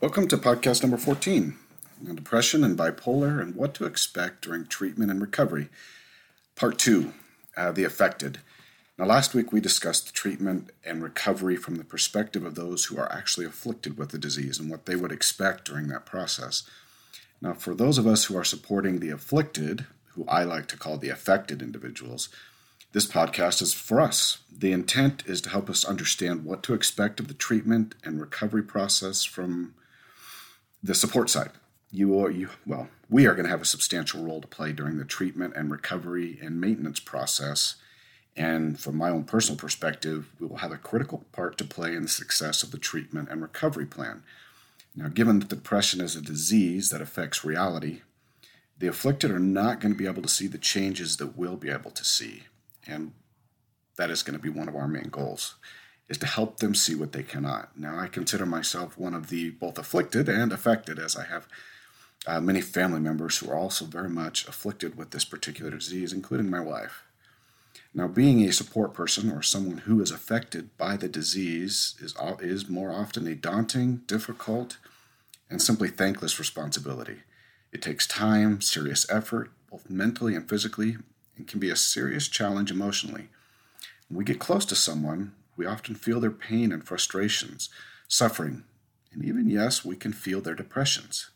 Welcome 0.00 0.28
to 0.28 0.36
podcast 0.36 0.82
number 0.82 0.98
14 0.98 1.56
on 2.06 2.16
depression 2.16 2.62
and 2.64 2.76
bipolar 2.76 3.40
and 3.40 3.54
what 3.54 3.74
to 3.74 3.86
expect 3.86 4.42
during 4.42 4.66
treatment 4.66 5.10
and 5.10 5.20
recovery. 5.20 5.68
Part 6.56 6.78
2 6.78 7.14
uh, 7.56 7.72
The 7.72 7.84
Affected. 7.84 8.40
Now, 8.98 9.06
last 9.06 9.34
week 9.34 9.52
we 9.52 9.60
discussed 9.60 10.12
treatment 10.12 10.70
and 10.84 11.02
recovery 11.02 11.56
from 11.56 11.76
the 11.76 11.84
perspective 11.84 12.44
of 12.44 12.56
those 12.56 12.86
who 12.86 12.98
are 12.98 13.10
actually 13.10 13.46
afflicted 13.46 13.96
with 13.96 14.10
the 14.10 14.18
disease 14.18 14.58
and 14.58 14.68
what 14.68 14.84
they 14.84 14.96
would 14.96 15.12
expect 15.12 15.64
during 15.64 15.86
that 15.88 16.04
process. 16.04 16.64
Now, 17.40 17.54
for 17.54 17.72
those 17.72 17.96
of 17.96 18.06
us 18.06 18.24
who 18.24 18.36
are 18.36 18.44
supporting 18.44 18.98
the 18.98 19.10
afflicted, 19.10 19.86
who 20.08 20.26
I 20.28 20.42
like 20.42 20.66
to 20.68 20.76
call 20.76 20.98
the 20.98 21.08
affected 21.08 21.62
individuals, 21.62 22.28
this 22.92 23.06
podcast 23.06 23.62
is 23.62 23.72
for 23.72 24.00
us. 24.00 24.38
The 24.56 24.72
intent 24.72 25.22
is 25.26 25.40
to 25.42 25.50
help 25.50 25.70
us 25.70 25.84
understand 25.84 26.44
what 26.44 26.62
to 26.64 26.74
expect 26.74 27.20
of 27.20 27.28
the 27.28 27.34
treatment 27.34 27.94
and 28.04 28.20
recovery 28.20 28.62
process 28.62 29.24
from 29.24 29.72
the 30.84 30.94
support 30.94 31.30
side. 31.30 31.50
You 31.90 32.18
are 32.20 32.30
you 32.30 32.50
well, 32.66 32.88
we 33.08 33.26
are 33.26 33.34
going 33.34 33.44
to 33.44 33.50
have 33.50 33.62
a 33.62 33.66
substantial 33.66 34.22
role 34.22 34.42
to 34.42 34.46
play 34.46 34.72
during 34.72 34.98
the 34.98 35.04
treatment 35.04 35.54
and 35.56 35.70
recovery 35.70 36.38
and 36.42 36.60
maintenance 36.60 37.00
process. 37.00 37.76
And 38.36 38.78
from 38.78 38.96
my 38.96 39.08
own 39.10 39.24
personal 39.24 39.58
perspective, 39.58 40.30
we 40.38 40.46
will 40.46 40.58
have 40.58 40.72
a 40.72 40.76
critical 40.76 41.24
part 41.32 41.56
to 41.58 41.64
play 41.64 41.94
in 41.94 42.02
the 42.02 42.08
success 42.08 42.62
of 42.62 42.70
the 42.70 42.78
treatment 42.78 43.28
and 43.30 43.40
recovery 43.40 43.86
plan. 43.86 44.24
Now, 44.94 45.08
given 45.08 45.38
that 45.38 45.48
depression 45.48 46.00
is 46.00 46.16
a 46.16 46.20
disease 46.20 46.90
that 46.90 47.00
affects 47.00 47.44
reality, 47.44 48.02
the 48.78 48.88
afflicted 48.88 49.30
are 49.30 49.38
not 49.38 49.80
going 49.80 49.92
to 49.92 49.98
be 49.98 50.06
able 50.06 50.22
to 50.22 50.28
see 50.28 50.48
the 50.48 50.58
changes 50.58 51.16
that 51.16 51.38
we'll 51.38 51.56
be 51.56 51.70
able 51.70 51.92
to 51.92 52.04
see 52.04 52.42
and 52.86 53.12
that 53.96 54.10
is 54.10 54.22
going 54.22 54.36
to 54.36 54.42
be 54.42 54.48
one 54.48 54.68
of 54.68 54.76
our 54.76 54.88
main 54.88 55.08
goals 55.08 55.54
is 56.08 56.18
to 56.18 56.26
help 56.26 56.58
them 56.58 56.74
see 56.74 56.94
what 56.94 57.12
they 57.12 57.22
cannot. 57.22 57.76
Now 57.78 57.98
i 57.98 58.08
consider 58.08 58.46
myself 58.46 58.98
one 58.98 59.14
of 59.14 59.28
the 59.28 59.50
both 59.50 59.78
afflicted 59.78 60.28
and 60.28 60.52
affected 60.52 60.98
as 60.98 61.16
i 61.16 61.24
have 61.24 61.46
uh, 62.26 62.40
many 62.40 62.60
family 62.60 63.00
members 63.00 63.38
who 63.38 63.50
are 63.50 63.58
also 63.58 63.84
very 63.84 64.08
much 64.08 64.48
afflicted 64.48 64.96
with 64.96 65.10
this 65.10 65.24
particular 65.24 65.70
disease 65.70 66.12
including 66.12 66.50
my 66.50 66.60
wife. 66.60 67.02
Now 67.92 68.08
being 68.08 68.42
a 68.42 68.52
support 68.52 68.92
person 68.94 69.30
or 69.30 69.42
someone 69.42 69.78
who 69.78 70.00
is 70.02 70.10
affected 70.10 70.76
by 70.76 70.96
the 70.96 71.08
disease 71.08 71.94
is, 72.00 72.14
is 72.40 72.68
more 72.68 72.92
often 72.92 73.26
a 73.26 73.34
daunting 73.34 74.02
difficult 74.06 74.78
and 75.50 75.60
simply 75.60 75.88
thankless 75.88 76.38
responsibility. 76.38 77.18
It 77.72 77.82
takes 77.82 78.06
time 78.06 78.60
serious 78.60 79.08
effort 79.10 79.50
both 79.70 79.90
mentally 79.90 80.34
and 80.34 80.48
physically 80.48 80.96
and 81.36 81.46
can 81.46 81.60
be 81.60 81.70
a 81.70 81.76
serious 81.76 82.28
challenge 82.28 82.70
emotionally. 82.70 83.28
When 84.08 84.18
we 84.18 84.24
get 84.24 84.38
close 84.38 84.64
to 84.66 84.76
someone, 84.76 85.32
we 85.56 85.66
often 85.66 85.94
feel 85.94 86.20
their 86.20 86.30
pain 86.30 86.72
and 86.72 86.84
frustrations, 86.84 87.68
suffering, 88.08 88.64
and 89.12 89.24
even, 89.24 89.48
yes, 89.48 89.84
we 89.84 89.96
can 89.96 90.12
feel 90.12 90.40
their 90.40 90.54
depressions. 90.54 91.30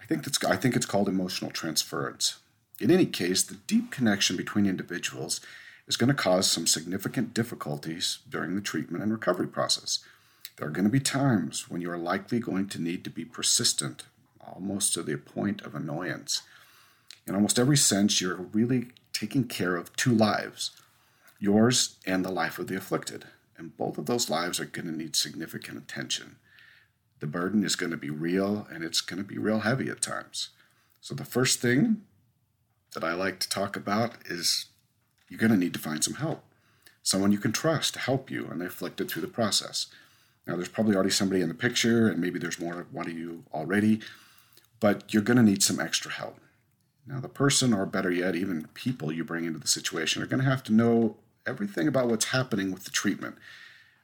I 0.00 0.06
think, 0.06 0.24
that's, 0.24 0.42
I 0.44 0.56
think 0.56 0.76
it's 0.76 0.86
called 0.86 1.08
emotional 1.08 1.50
transference. 1.50 2.38
In 2.80 2.90
any 2.90 3.06
case, 3.06 3.42
the 3.42 3.54
deep 3.66 3.90
connection 3.90 4.36
between 4.36 4.66
individuals 4.66 5.40
is 5.86 5.96
going 5.96 6.08
to 6.08 6.14
cause 6.14 6.50
some 6.50 6.66
significant 6.66 7.34
difficulties 7.34 8.18
during 8.28 8.54
the 8.54 8.60
treatment 8.60 9.02
and 9.02 9.12
recovery 9.12 9.48
process. 9.48 10.00
There 10.56 10.68
are 10.68 10.72
going 10.72 10.84
to 10.84 10.90
be 10.90 11.00
times 11.00 11.68
when 11.68 11.80
you 11.80 11.90
are 11.90 11.98
likely 11.98 12.38
going 12.38 12.68
to 12.68 12.80
need 12.80 13.02
to 13.04 13.10
be 13.10 13.24
persistent, 13.24 14.04
almost 14.40 14.94
to 14.94 15.02
the 15.02 15.16
point 15.16 15.62
of 15.62 15.74
annoyance. 15.74 16.42
In 17.26 17.34
almost 17.34 17.58
every 17.58 17.76
sense, 17.76 18.20
you're 18.20 18.36
really 18.36 18.88
taking 19.12 19.44
care 19.44 19.76
of 19.76 19.94
two 19.96 20.14
lives 20.14 20.70
yours 21.38 21.96
and 22.06 22.24
the 22.24 22.30
life 22.30 22.58
of 22.58 22.66
the 22.66 22.76
afflicted. 22.76 23.26
And 23.56 23.76
both 23.76 23.98
of 23.98 24.06
those 24.06 24.30
lives 24.30 24.58
are 24.58 24.64
going 24.64 24.86
to 24.86 24.96
need 24.96 25.16
significant 25.16 25.78
attention. 25.78 26.36
The 27.20 27.26
burden 27.26 27.64
is 27.64 27.76
going 27.76 27.92
to 27.92 27.96
be 27.96 28.10
real 28.10 28.66
and 28.70 28.82
it's 28.82 29.00
going 29.00 29.22
to 29.22 29.28
be 29.28 29.38
real 29.38 29.60
heavy 29.60 29.88
at 29.88 30.02
times. 30.02 30.50
So, 31.00 31.14
the 31.14 31.24
first 31.24 31.60
thing 31.60 32.02
that 32.94 33.04
I 33.04 33.12
like 33.12 33.38
to 33.40 33.48
talk 33.48 33.76
about 33.76 34.14
is 34.26 34.66
you're 35.28 35.38
going 35.38 35.52
to 35.52 35.58
need 35.58 35.74
to 35.74 35.80
find 35.80 36.02
some 36.02 36.14
help. 36.14 36.42
Someone 37.02 37.32
you 37.32 37.38
can 37.38 37.52
trust 37.52 37.94
to 37.94 38.00
help 38.00 38.30
you 38.30 38.46
and 38.50 38.60
the 38.60 38.66
afflicted 38.66 39.10
through 39.10 39.22
the 39.22 39.28
process. 39.28 39.86
Now, 40.46 40.56
there's 40.56 40.68
probably 40.68 40.94
already 40.94 41.10
somebody 41.10 41.40
in 41.40 41.48
the 41.48 41.54
picture, 41.54 42.08
and 42.08 42.20
maybe 42.20 42.38
there's 42.38 42.60
more 42.60 42.86
one 42.90 43.06
of 43.06 43.16
you 43.16 43.44
already, 43.52 44.00
but 44.80 45.12
you're 45.12 45.22
going 45.22 45.36
to 45.36 45.42
need 45.42 45.62
some 45.62 45.80
extra 45.80 46.10
help. 46.10 46.38
Now, 47.06 47.20
the 47.20 47.28
person, 47.28 47.74
or 47.74 47.84
better 47.86 48.10
yet, 48.10 48.34
even 48.34 48.68
people 48.74 49.12
you 49.12 49.24
bring 49.24 49.44
into 49.44 49.58
the 49.58 49.68
situation, 49.68 50.22
are 50.22 50.26
going 50.26 50.42
to 50.42 50.48
have 50.48 50.62
to 50.64 50.72
know 50.72 51.16
everything 51.46 51.88
about 51.88 52.08
what's 52.08 52.26
happening 52.26 52.72
with 52.72 52.84
the 52.84 52.90
treatment. 52.90 53.36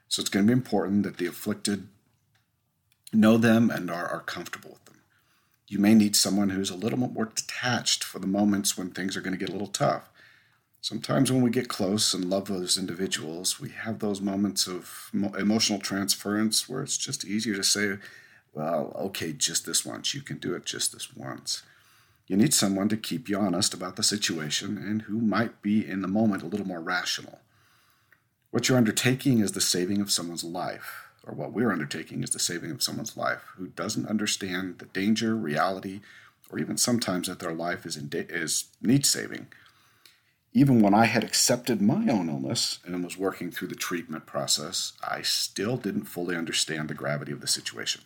So 0.09 0.21
it's 0.21 0.31
going 0.31 0.47
to 0.47 0.51
be 0.51 0.56
important 0.56 1.05
that 1.05 1.19
the 1.19 1.27
afflicted 1.27 1.89
know 3.12 3.37
them 3.37 3.71
and 3.71 3.91
are, 3.91 4.06
are 4.06 4.21
comfortable 4.21 4.71
with 4.71 4.84
them. 4.84 5.01
You 5.69 5.79
may 5.79 5.95
need 5.95 6.17
someone 6.17 6.50
who's 6.50 6.71
a 6.71 6.77
little 6.77 6.99
more 6.99 7.27
detached 7.27 8.03
for 8.03 8.19
the 8.19 8.27
moments 8.27 8.77
when 8.77 8.91
things 8.91 9.17
are 9.17 9.21
going 9.21 9.33
to 9.33 9.39
get 9.39 9.49
a 9.49 9.53
little 9.53 9.69
tough. 9.69 10.11
Sometimes 10.81 11.31
when 11.31 11.43
we 11.43 11.50
get 11.50 11.69
close 11.69 12.15
and 12.15 12.25
love 12.25 12.49
those 12.49 12.79
individuals, 12.79 13.61
we 13.61 13.69
have 13.69 13.99
those 13.99 14.21
moments 14.21 14.67
of 14.67 15.11
emotional 15.39 15.79
transference 15.79 16.69
where 16.69 16.83
it's 16.83 16.97
just 16.97 17.25
easier 17.25 17.55
to 17.55 17.62
say, 17.62 17.99
well, 18.53 18.93
okay, 18.99 19.33
just 19.33 19.67
this 19.67 19.84
once. 19.84 20.15
You 20.15 20.23
can 20.23 20.39
do 20.39 20.55
it 20.55 20.65
just 20.65 20.93
this 20.93 21.15
once. 21.15 21.62
You 22.31 22.37
need 22.37 22.55
someone 22.55 22.89
to 22.91 22.97
keep 22.97 23.29
you 23.29 23.37
honest 23.41 23.75
about 23.75 23.97
the 23.97 24.05
situation 24.05 24.79
and 24.79 25.03
who 25.03 25.19
might 25.19 25.63
be 25.63 25.85
in 25.85 26.01
the 26.01 26.07
moment 26.07 26.45
a 26.45 26.47
little 26.47 26.65
more 26.65 26.81
rational. 26.81 27.41
What 28.53 28.69
you're 28.69 28.79
undertaking 28.79 29.41
is 29.41 29.51
the 29.51 29.61
saving 29.61 30.01
of 30.01 30.13
someone's 30.13 30.45
life, 30.45 31.09
or 31.25 31.35
what 31.35 31.53
we're 31.53 31.73
undertaking 31.73 32.23
is 32.23 32.31
the 32.31 32.39
saving 32.39 32.71
of 32.71 32.85
someone's 32.85 33.17
life 33.17 33.43
who 33.57 33.67
doesn't 33.67 34.07
understand 34.07 34.79
the 34.79 34.85
danger, 34.85 35.35
reality, 35.35 36.03
or 36.49 36.61
even 36.61 36.77
sometimes 36.77 37.27
that 37.27 37.41
their 37.41 37.53
life 37.53 37.85
is, 37.85 37.97
in 37.97 38.09
da- 38.09 38.29
is 38.29 38.67
needs 38.81 39.11
saving. 39.11 39.49
Even 40.53 40.81
when 40.81 40.95
I 40.95 41.07
had 41.07 41.25
accepted 41.25 41.83
my 41.83 42.07
own 42.09 42.29
illness 42.29 42.79
and 42.85 43.03
was 43.03 43.19
working 43.19 43.51
through 43.51 43.69
the 43.69 43.75
treatment 43.75 44.27
process, 44.27 44.93
I 45.03 45.23
still 45.23 45.77
didn't 45.77 46.05
fully 46.05 46.37
understand 46.37 46.87
the 46.87 46.95
gravity 46.95 47.33
of 47.33 47.41
the 47.41 47.49
situation. 47.49 48.03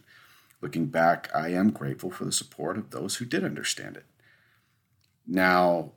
Looking 0.63 0.87
back, 0.87 1.29
I 1.35 1.49
am 1.49 1.73
grateful 1.73 2.11
for 2.11 2.25
the 2.25 2.33
support 2.33 2.79
of 2.79 2.89
those 2.89 3.17
who 3.17 3.27
did 3.27 3.45
understand 3.45 3.99
it. 3.99 4.07
Now, 5.27 5.93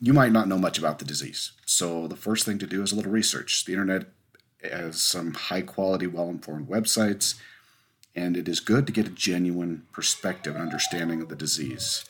you 0.00 0.12
might 0.12 0.32
not 0.32 0.48
know 0.48 0.58
much 0.58 0.78
about 0.78 0.98
the 0.98 1.04
disease. 1.04 1.52
So, 1.64 2.06
the 2.06 2.16
first 2.16 2.44
thing 2.44 2.58
to 2.58 2.66
do 2.66 2.82
is 2.82 2.92
a 2.92 2.96
little 2.96 3.12
research. 3.12 3.64
The 3.64 3.72
internet 3.72 4.06
has 4.62 5.00
some 5.00 5.34
high 5.34 5.62
quality, 5.62 6.06
well 6.06 6.28
informed 6.28 6.68
websites, 6.68 7.34
and 8.14 8.36
it 8.36 8.48
is 8.48 8.60
good 8.60 8.86
to 8.86 8.92
get 8.92 9.06
a 9.06 9.10
genuine 9.10 9.84
perspective 9.92 10.54
and 10.54 10.62
understanding 10.62 11.22
of 11.22 11.28
the 11.28 11.36
disease. 11.36 12.04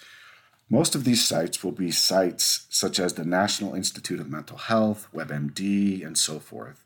Most 0.68 0.96
of 0.96 1.04
these 1.04 1.24
sites 1.24 1.62
will 1.62 1.72
be 1.72 1.92
sites 1.92 2.66
such 2.70 2.98
as 2.98 3.14
the 3.14 3.24
National 3.24 3.74
Institute 3.74 4.18
of 4.18 4.30
Mental 4.30 4.56
Health, 4.56 5.06
WebMD, 5.14 6.04
and 6.04 6.18
so 6.18 6.40
forth. 6.40 6.84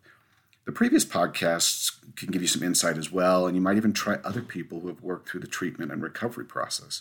The 0.66 0.72
previous 0.72 1.04
podcasts 1.06 1.92
can 2.14 2.30
give 2.30 2.42
you 2.42 2.48
some 2.48 2.62
insight 2.62 2.98
as 2.98 3.10
well, 3.10 3.46
and 3.46 3.56
you 3.56 3.62
might 3.62 3.78
even 3.78 3.94
try 3.94 4.18
other 4.22 4.42
people 4.42 4.80
who 4.80 4.88
have 4.88 5.02
worked 5.02 5.30
through 5.30 5.40
the 5.40 5.46
treatment 5.46 5.90
and 5.90 6.02
recovery 6.02 6.44
process. 6.44 7.00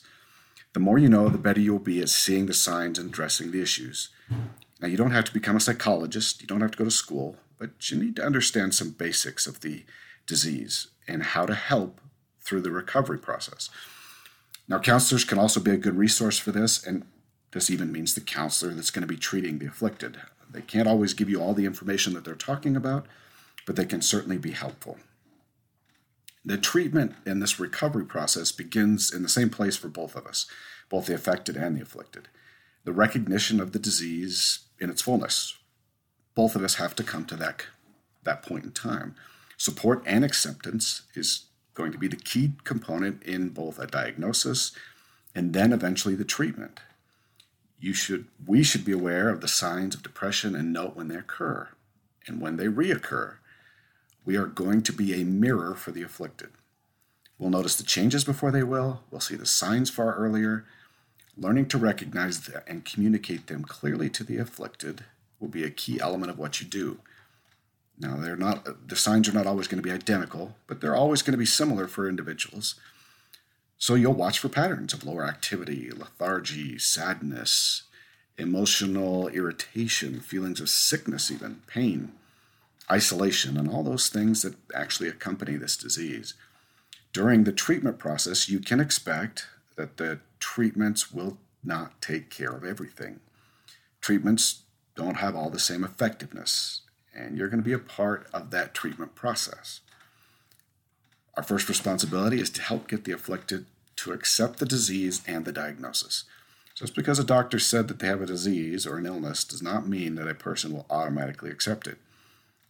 The 0.73 0.79
more 0.79 0.99
you 0.99 1.09
know, 1.09 1.29
the 1.29 1.37
better 1.37 1.59
you'll 1.59 1.79
be 1.79 2.01
at 2.01 2.09
seeing 2.09 2.45
the 2.45 2.53
signs 2.53 2.99
and 2.99 3.09
addressing 3.09 3.51
the 3.51 3.61
issues. 3.61 4.09
Now, 4.79 4.87
you 4.87 4.97
don't 4.97 5.11
have 5.11 5.25
to 5.25 5.33
become 5.33 5.55
a 5.55 5.59
psychologist, 5.59 6.41
you 6.41 6.47
don't 6.47 6.61
have 6.61 6.71
to 6.71 6.77
go 6.77 6.85
to 6.85 6.91
school, 6.91 7.37
but 7.57 7.89
you 7.89 7.97
need 7.97 8.15
to 8.17 8.25
understand 8.25 8.73
some 8.73 8.91
basics 8.91 9.47
of 9.47 9.61
the 9.61 9.83
disease 10.25 10.87
and 11.07 11.23
how 11.23 11.45
to 11.45 11.55
help 11.55 11.99
through 12.39 12.61
the 12.61 12.71
recovery 12.71 13.17
process. 13.17 13.69
Now, 14.67 14.79
counselors 14.79 15.23
can 15.23 15.39
also 15.39 15.59
be 15.59 15.71
a 15.71 15.77
good 15.77 15.95
resource 15.95 16.37
for 16.37 16.51
this, 16.51 16.85
and 16.85 17.05
this 17.51 17.71
even 17.71 17.91
means 17.91 18.13
the 18.13 18.21
counselor 18.21 18.71
that's 18.73 18.91
going 18.91 19.01
to 19.01 19.07
be 19.07 19.17
treating 19.17 19.57
the 19.57 19.65
afflicted. 19.65 20.21
They 20.49 20.61
can't 20.61 20.87
always 20.87 21.13
give 21.13 21.29
you 21.29 21.41
all 21.41 21.53
the 21.53 21.65
information 21.65 22.13
that 22.13 22.23
they're 22.23 22.35
talking 22.35 22.75
about, 22.75 23.07
but 23.65 23.75
they 23.75 23.85
can 23.85 24.01
certainly 24.01 24.37
be 24.37 24.51
helpful. 24.51 24.97
The 26.45 26.57
treatment 26.57 27.15
in 27.25 27.39
this 27.39 27.59
recovery 27.59 28.05
process 28.05 28.51
begins 28.51 29.13
in 29.13 29.23
the 29.23 29.29
same 29.29 29.49
place 29.49 29.75
for 29.75 29.89
both 29.89 30.15
of 30.15 30.25
us, 30.25 30.45
both 30.87 31.07
the 31.07 31.13
affected 31.13 31.57
and 31.57 31.75
the 31.75 31.81
afflicted. 31.81 32.29
The 32.85 32.93
recognition 32.93 33.59
of 33.59 33.73
the 33.73 33.79
disease 33.79 34.59
in 34.79 34.89
its 34.89 35.01
fullness. 35.01 35.57
Both 36.35 36.55
of 36.55 36.63
us 36.63 36.75
have 36.75 36.95
to 36.95 37.03
come 37.03 37.25
to 37.25 37.35
that, 37.35 37.65
that 38.23 38.41
point 38.41 38.63
in 38.63 38.71
time. 38.71 39.15
Support 39.57 40.03
and 40.05 40.23
acceptance 40.23 41.03
is 41.13 41.47
going 41.73 41.91
to 41.91 41.97
be 41.97 42.07
the 42.07 42.15
key 42.15 42.53
component 42.63 43.21
in 43.23 43.49
both 43.49 43.77
a 43.77 43.87
diagnosis 43.87 44.71
and 45.35 45.53
then 45.53 45.73
eventually 45.73 46.15
the 46.15 46.23
treatment. 46.23 46.79
You 47.79 47.93
should, 47.93 48.27
we 48.45 48.63
should 48.63 48.85
be 48.85 48.91
aware 48.93 49.29
of 49.29 49.41
the 49.41 49.47
signs 49.49 49.95
of 49.95 50.03
depression 50.03 50.55
and 50.55 50.71
note 50.71 50.95
when 50.95 51.09
they 51.09 51.15
occur 51.15 51.69
and 52.25 52.41
when 52.41 52.55
they 52.55 52.65
reoccur 52.65 53.38
we 54.25 54.35
are 54.35 54.45
going 54.45 54.81
to 54.83 54.93
be 54.93 55.13
a 55.13 55.25
mirror 55.25 55.75
for 55.75 55.91
the 55.91 56.03
afflicted. 56.03 56.49
We'll 57.37 57.49
notice 57.49 57.75
the 57.75 57.83
changes 57.83 58.23
before 58.23 58.51
they 58.51 58.63
will, 58.63 59.03
we'll 59.09 59.21
see 59.21 59.35
the 59.35 59.45
signs 59.45 59.89
far 59.89 60.15
earlier. 60.15 60.65
Learning 61.37 61.67
to 61.67 61.77
recognize 61.77 62.49
and 62.67 62.83
communicate 62.83 63.47
them 63.47 63.63
clearly 63.63 64.09
to 64.09 64.25
the 64.25 64.37
afflicted 64.37 65.05
will 65.39 65.47
be 65.47 65.63
a 65.63 65.69
key 65.69 66.01
element 66.01 66.29
of 66.29 66.37
what 66.37 66.59
you 66.59 66.67
do. 66.67 66.99
Now, 67.97 68.17
they're 68.17 68.35
not 68.35 68.87
the 68.87 68.95
signs 68.95 69.27
are 69.29 69.33
not 69.33 69.47
always 69.47 69.67
going 69.67 69.81
to 69.81 69.87
be 69.87 69.93
identical, 69.93 70.55
but 70.67 70.81
they're 70.81 70.95
always 70.95 71.21
going 71.21 71.33
to 71.33 71.37
be 71.37 71.45
similar 71.45 71.87
for 71.87 72.09
individuals. 72.09 72.75
So 73.77 73.95
you'll 73.95 74.13
watch 74.13 74.39
for 74.39 74.49
patterns 74.49 74.93
of 74.93 75.05
lower 75.05 75.25
activity, 75.25 75.89
lethargy, 75.91 76.77
sadness, 76.77 77.83
emotional 78.37 79.29
irritation, 79.29 80.19
feelings 80.19 80.59
of 80.59 80.69
sickness, 80.69 81.31
even 81.31 81.61
pain, 81.67 82.13
isolation, 82.91 83.57
and 83.57 83.69
all 83.69 83.83
those 83.83 84.09
things 84.09 84.41
that 84.41 84.55
actually 84.73 85.09
accompany 85.09 85.55
this 85.55 85.77
disease. 85.77 86.33
During 87.13 87.43
the 87.43 87.51
treatment 87.51 87.99
process, 87.99 88.49
you 88.49 88.59
can 88.59 88.79
expect 88.79 89.47
that 89.75 89.97
the 89.97 90.19
treatments 90.39 91.11
will 91.11 91.37
not 91.63 92.01
take 92.01 92.29
care 92.29 92.51
of 92.51 92.63
everything. 92.63 93.19
Treatments 94.01 94.63
don't 94.95 95.17
have 95.17 95.35
all 95.35 95.49
the 95.49 95.59
same 95.59 95.83
effectiveness, 95.83 96.81
and 97.15 97.37
you're 97.37 97.49
going 97.49 97.61
to 97.61 97.69
be 97.69 97.73
a 97.73 97.79
part 97.79 98.27
of 98.33 98.51
that 98.51 98.73
treatment 98.73 99.15
process. 99.15 99.81
Our 101.35 101.43
first 101.43 101.69
responsibility 101.69 102.41
is 102.41 102.49
to 102.51 102.61
help 102.61 102.87
get 102.87 103.05
the 103.05 103.11
afflicted 103.11 103.65
to 103.97 104.11
accept 104.11 104.59
the 104.59 104.65
disease 104.65 105.21
and 105.27 105.45
the 105.45 105.51
diagnosis. 105.51 106.25
Just 106.75 106.95
because 106.95 107.19
a 107.19 107.23
doctor 107.23 107.59
said 107.59 107.87
that 107.87 107.99
they 107.99 108.07
have 108.07 108.21
a 108.21 108.25
disease 108.25 108.87
or 108.87 108.97
an 108.97 109.05
illness 109.05 109.43
does 109.43 109.61
not 109.61 109.87
mean 109.87 110.15
that 110.15 110.27
a 110.27 110.33
person 110.33 110.71
will 110.71 110.85
automatically 110.89 111.49
accept 111.49 111.87
it. 111.87 111.97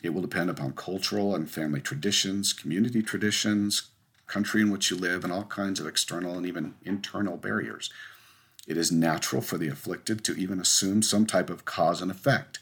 It 0.01 0.13
will 0.13 0.22
depend 0.22 0.50
upon 0.50 0.74
cultural 0.74 1.36
and 1.36 1.50
family 1.50 1.81
traditions, 1.81 2.54
community 2.54 3.01
traditions, 3.01 3.90
country 4.28 4.62
in 4.62 4.72
which 4.72 4.90
you 4.90 4.98
live, 4.98 5.24
and 5.24 5.34
all 5.34 5.44
kinds 5.44 5.80
of 5.80 5.88
external 5.88 6.38
and 6.38 6.46
even 6.46 6.75
internal 6.84 7.36
barriers. 7.36 7.90
It 8.68 8.78
is 8.78 8.92
natural 8.92 9.42
for 9.42 9.57
the 9.57 9.68
afflicted 9.68 10.24
to 10.25 10.36
even 10.36 10.60
assume 10.60 11.01
some 11.01 11.25
type 11.25 11.50
of 11.50 11.66
cause 11.66 12.01
and 12.01 12.12
effect 12.12 12.60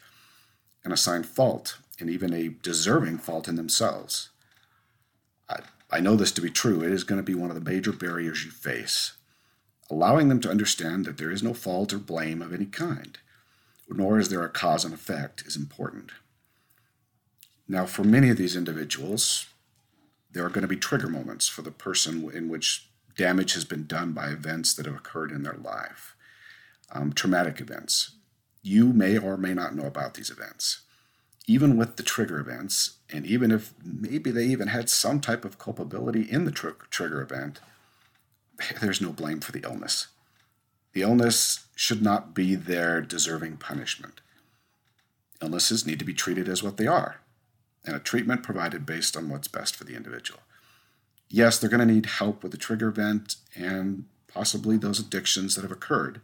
and 0.84 0.94
assign 0.94 1.24
fault, 1.24 1.80
and 2.00 2.10
even 2.10 2.34
a 2.34 2.48
deserving 2.48 3.18
fault 3.18 3.50
in 3.50 3.56
themselves. 3.56 4.30
I, 5.50 5.60
I 5.92 6.00
know 6.00 6.16
this 6.16 6.31
to 6.34 6.42
be 6.42 6.50
true. 6.50 6.81
It 6.81 6.92
is 6.92 7.04
going 7.04 7.19
to 7.19 7.24
be 7.24 7.36
one 7.36 7.50
of 7.50 7.62
the 7.62 7.69
major 7.69 7.92
barriers 7.92 8.45
you 8.45 8.51
face. 8.51 9.18
Allowing 9.89 10.30
them 10.30 10.39
to 10.42 10.50
understand 10.50 11.06
that 11.06 11.18
there 11.18 11.31
is 11.31 11.44
no 11.44 11.54
fault 11.54 11.92
or 11.92 11.98
blame 11.98 12.42
of 12.42 12.54
any 12.54 12.66
kind, 12.66 13.18
nor 13.89 14.18
is 14.18 14.30
there 14.30 14.44
a 14.44 14.50
cause 14.50 14.86
and 14.86 14.94
effect, 14.94 15.44
is 15.45 15.57
important. 15.57 16.12
Now, 17.68 17.86
for 17.86 18.04
many 18.04 18.30
of 18.30 18.38
these 18.38 18.56
individuals, 18.56 19.48
there 20.31 20.46
are 20.46 20.50
going 20.50 20.62
to 20.62 20.68
be 20.68 20.78
trigger 20.78 21.10
moments 21.10 21.48
for 21.48 21.62
the 21.62 21.72
person 21.72 22.30
in 22.31 22.50
which 22.50 22.88
damage 23.18 23.54
has 23.54 23.66
been 23.66 23.86
done 23.86 24.14
by 24.14 24.28
events 24.28 24.74
that 24.75 24.86
have 24.86 24.96
occurred 24.96 25.31
in 25.31 25.44
their 25.44 25.58
life, 25.62 26.16
um, 26.92 27.12
traumatic 27.12 27.60
events. 27.60 28.12
You 28.62 28.94
may 28.94 29.18
or 29.18 29.38
may 29.38 29.54
not 29.54 29.75
know 29.75 29.86
about 29.86 30.14
these 30.14 30.30
events. 30.30 30.81
Even 31.48 31.78
with 31.78 31.96
the 31.96 32.04
trigger 32.04 32.40
events, 32.40 32.98
and 33.10 33.25
even 33.25 33.52
if 33.52 33.74
maybe 33.84 34.31
they 34.31 34.46
even 34.46 34.68
had 34.68 34.90
some 34.90 35.20
type 35.20 35.46
of 35.46 35.58
culpability 35.58 36.22
in 36.22 36.46
the 36.46 36.52
tr- 36.52 36.70
trigger 36.90 37.22
event, 37.22 37.60
there's 38.81 39.02
no 39.02 39.12
blame 39.12 39.40
for 39.40 39.52
the 39.52 39.63
illness. 39.63 40.08
The 40.94 41.02
illness 41.02 41.68
should 41.75 42.02
not 42.02 42.34
be 42.34 42.56
their 42.56 43.02
deserving 43.02 43.58
punishment. 43.58 44.22
Illnesses 45.42 45.86
need 45.86 46.00
to 46.00 46.06
be 46.06 46.13
treated 46.13 46.50
as 46.50 46.63
what 46.63 46.78
they 46.78 46.88
are, 46.88 47.22
and 47.88 47.95
a 47.95 48.00
treatment 48.00 48.44
provided 48.44 48.86
based 48.86 49.16
on 49.16 49.30
what's 49.30 49.48
best 49.48 49.75
for 49.75 49.86
the 49.86 49.95
individual. 49.95 50.42
Yes, 51.30 51.57
they're 51.57 51.69
going 51.69 51.86
to 51.86 51.94
need 51.94 52.06
help 52.06 52.44
with 52.44 52.51
the 52.51 52.57
trigger 52.57 52.89
event 52.89 53.38
and 53.56 54.06
possibly 54.28 54.78
those 54.78 55.00
addictions 55.00 55.56
that 55.56 55.63
have 55.63 55.72
occurred, 55.72 56.22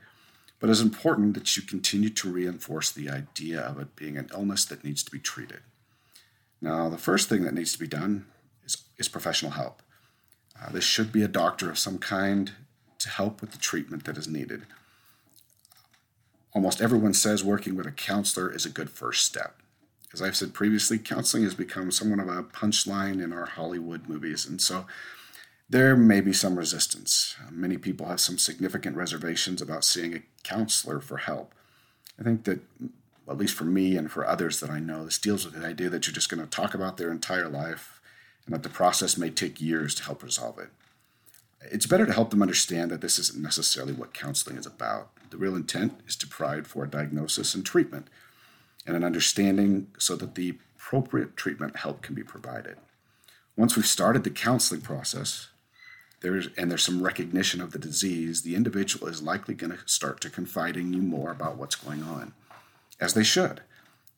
but 0.59 0.69
it's 0.69 0.81
important 0.81 1.33
that 1.33 1.57
you 1.57 1.63
continue 1.63 2.09
to 2.09 2.31
reinforce 2.31 2.91
the 2.91 3.09
idea 3.09 3.59
of 3.59 3.79
it 3.79 3.95
being 3.95 4.17
an 4.17 4.29
illness 4.33 4.65
that 4.65 4.83
needs 4.83 5.03
to 5.03 5.11
be 5.11 5.19
treated. 5.19 5.61
Now, 6.61 6.89
the 6.89 6.97
first 6.97 7.27
thing 7.27 7.43
that 7.43 7.53
needs 7.53 7.73
to 7.73 7.79
be 7.79 7.87
done 7.87 8.25
is, 8.65 8.77
is 8.97 9.09
professional 9.09 9.51
help. 9.51 9.81
Uh, 10.61 10.69
this 10.69 10.83
should 10.83 11.11
be 11.11 11.23
a 11.23 11.27
doctor 11.27 11.69
of 11.69 11.79
some 11.79 11.97
kind 11.97 12.51
to 12.99 13.09
help 13.09 13.41
with 13.41 13.51
the 13.51 13.57
treatment 13.57 14.05
that 14.05 14.17
is 14.17 14.27
needed. 14.27 14.63
Almost 16.53 16.81
everyone 16.81 17.13
says 17.13 17.43
working 17.43 17.75
with 17.75 17.87
a 17.87 17.91
counselor 17.91 18.53
is 18.53 18.65
a 18.65 18.69
good 18.69 18.89
first 18.89 19.25
step. 19.25 19.62
As 20.13 20.21
I've 20.21 20.35
said 20.35 20.53
previously, 20.53 20.99
counseling 20.99 21.43
has 21.43 21.55
become 21.55 21.91
somewhat 21.91 22.19
of 22.19 22.27
a 22.27 22.43
punchline 22.43 23.23
in 23.23 23.33
our 23.33 23.45
Hollywood 23.45 24.07
movies, 24.07 24.45
and 24.45 24.61
so 24.61 24.85
there 25.69 25.95
may 25.95 26.21
be 26.21 26.33
some 26.33 26.57
resistance. 26.57 27.35
Many 27.49 27.77
people 27.77 28.05
have 28.05 28.19
some 28.19 28.37
significant 28.37 28.95
reservations 28.95 29.59
about 29.59 29.83
seeing 29.83 30.13
a 30.13 30.21
counselor 30.43 30.99
for 30.99 31.17
help. 31.17 31.55
I 32.19 32.23
think 32.23 32.43
that, 32.43 32.59
at 33.27 33.37
least 33.37 33.55
for 33.55 33.63
me 33.63 33.97
and 33.97 34.11
for 34.11 34.27
others 34.27 34.59
that 34.59 34.69
I 34.69 34.79
know, 34.79 35.03
this 35.03 35.17
deals 35.17 35.45
with 35.45 35.55
the 35.55 35.65
idea 35.65 35.89
that 35.89 36.05
you're 36.05 36.13
just 36.13 36.29
going 36.29 36.43
to 36.43 36.49
talk 36.49 36.75
about 36.75 36.97
their 36.97 37.11
entire 37.11 37.49
life 37.49 37.99
and 38.45 38.53
that 38.53 38.61
the 38.61 38.69
process 38.69 39.17
may 39.17 39.31
take 39.31 39.59
years 39.59 39.95
to 39.95 40.03
help 40.03 40.21
resolve 40.21 40.59
it. 40.59 40.69
It's 41.71 41.87
better 41.87 42.05
to 42.05 42.13
help 42.13 42.29
them 42.29 42.41
understand 42.41 42.91
that 42.91 43.01
this 43.01 43.17
isn't 43.17 43.41
necessarily 43.41 43.93
what 43.93 44.13
counseling 44.13 44.57
is 44.57 44.67
about. 44.67 45.09
The 45.31 45.37
real 45.37 45.55
intent 45.55 46.01
is 46.05 46.15
to 46.17 46.27
provide 46.27 46.67
for 46.67 46.83
a 46.83 46.89
diagnosis 46.89 47.55
and 47.55 47.65
treatment 47.65 48.09
and 48.85 48.95
an 48.95 49.03
understanding 49.03 49.87
so 49.97 50.15
that 50.15 50.35
the 50.35 50.57
appropriate 50.75 51.37
treatment 51.37 51.77
help 51.77 52.01
can 52.01 52.15
be 52.15 52.23
provided. 52.23 52.77
Once 53.55 53.75
we've 53.75 53.85
started 53.85 54.23
the 54.23 54.29
counseling 54.29 54.81
process, 54.81 55.49
there's, 56.21 56.47
and 56.57 56.69
there's 56.69 56.83
some 56.83 57.03
recognition 57.03 57.61
of 57.61 57.71
the 57.71 57.79
disease, 57.79 58.41
the 58.41 58.55
individual 58.55 59.07
is 59.07 59.21
likely 59.21 59.53
going 59.53 59.71
to 59.71 59.79
start 59.85 60.21
to 60.21 60.29
confide 60.29 60.77
in 60.77 60.93
you 60.93 61.01
more 61.01 61.31
about 61.31 61.57
what's 61.57 61.75
going 61.75 62.01
on, 62.03 62.33
as 62.99 63.13
they 63.13 63.23
should, 63.23 63.61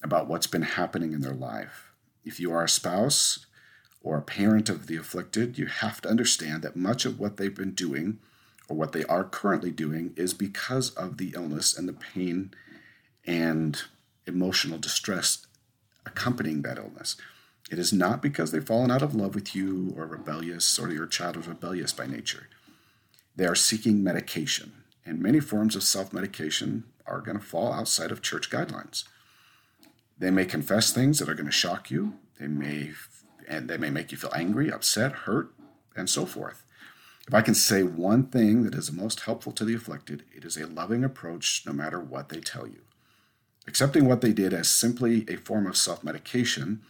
about 0.04 0.28
what's 0.28 0.48
been 0.48 0.62
happening 0.62 1.14
in 1.14 1.22
their 1.22 1.34
life. 1.34 1.92
If 2.24 2.40
you 2.40 2.52
are 2.52 2.64
a 2.64 2.70
spouse 2.70 3.46
or 4.04 4.18
a 4.18 4.22
parent 4.22 4.70
of 4.70 4.88
the 4.88 4.98
afflicted, 4.98 5.58
you 5.58 5.66
have 5.66 6.00
to 6.02 6.10
understand 6.10 6.62
that 6.62 6.76
much 6.76 7.06
of 7.06 7.20
what 7.20 7.38
they've 7.38 7.54
been 7.54 7.74
doing 7.74 8.20
or 8.70 8.78
what 8.78 8.92
they 8.92 9.04
are 9.06 9.24
currently 9.24 9.72
doing 9.72 10.14
is 10.16 10.34
because 10.34 10.92
of 10.92 11.18
the 11.18 11.34
illness 11.36 11.78
and 11.78 11.88
the 11.88 11.94
pain 11.94 12.54
and 13.26 13.84
emotional 14.28 14.78
distress 14.78 15.46
accompanying 16.06 16.62
that 16.62 16.78
illness. 16.78 17.16
It 17.72 17.80
is 17.80 17.92
not 17.92 18.22
because 18.22 18.52
they've 18.52 18.64
fallen 18.64 18.92
out 18.92 19.02
of 19.02 19.16
love 19.16 19.34
with 19.34 19.56
you 19.56 19.94
or 19.98 20.06
rebellious 20.06 20.78
or 20.78 20.92
your 20.92 21.08
child 21.08 21.38
is 21.38 21.48
rebellious 21.48 21.94
by 21.94 22.06
nature. 22.06 22.48
They 23.36 23.46
are 23.46 23.56
seeking 23.56 24.04
medication, 24.04 24.84
and 25.06 25.20
many 25.20 25.40
forms 25.40 25.76
of 25.76 25.84
self 25.84 26.14
medication 26.14 26.86
are 27.06 27.22
going 27.22 27.40
to 27.40 27.46
fall 27.46 27.74
outside 27.74 28.12
of 28.12 28.22
church 28.22 28.50
guidelines. 28.50 29.04
They 30.18 30.32
may 30.32 30.46
confess 30.46 30.92
things 30.92 31.20
that 31.20 31.28
are 31.28 31.34
going 31.34 31.48
to 31.48 31.52
shock 31.52 31.92
you. 31.92 32.14
They 32.40 32.48
may 32.48 32.92
and 33.48 33.70
they 33.70 33.78
may 33.78 33.90
make 33.90 34.12
you 34.12 34.18
feel 34.18 34.32
angry, 34.36 34.72
upset, 34.72 35.12
hurt, 35.12 35.54
and 35.96 36.10
so 36.10 36.26
forth. 36.26 36.64
If 37.28 37.34
I 37.34 37.42
can 37.42 37.56
say 37.56 37.84
one 37.84 38.28
thing 38.28 38.64
that 38.64 38.76
is 38.76 38.92
most 38.92 39.22
helpful 39.22 39.52
to 39.54 39.66
the 39.66 39.76
afflicted, 39.76 40.24
it 40.36 40.46
is 40.46 40.58
a 40.58 40.68
loving 40.68 41.04
approach 41.04 41.64
no 41.66 41.74
matter 41.74 42.00
what 42.00 42.30
they 42.30 42.40
tell 42.40 42.68
you. 42.68 42.82
Accepting 43.68 44.06
what 44.06 44.22
they 44.22 44.34
did 44.34 44.54
as 44.54 44.68
simply 44.70 45.26
a 45.28 45.38
form 45.38 45.66
of 45.68 45.78
self 45.78 46.04
medication 46.04 46.82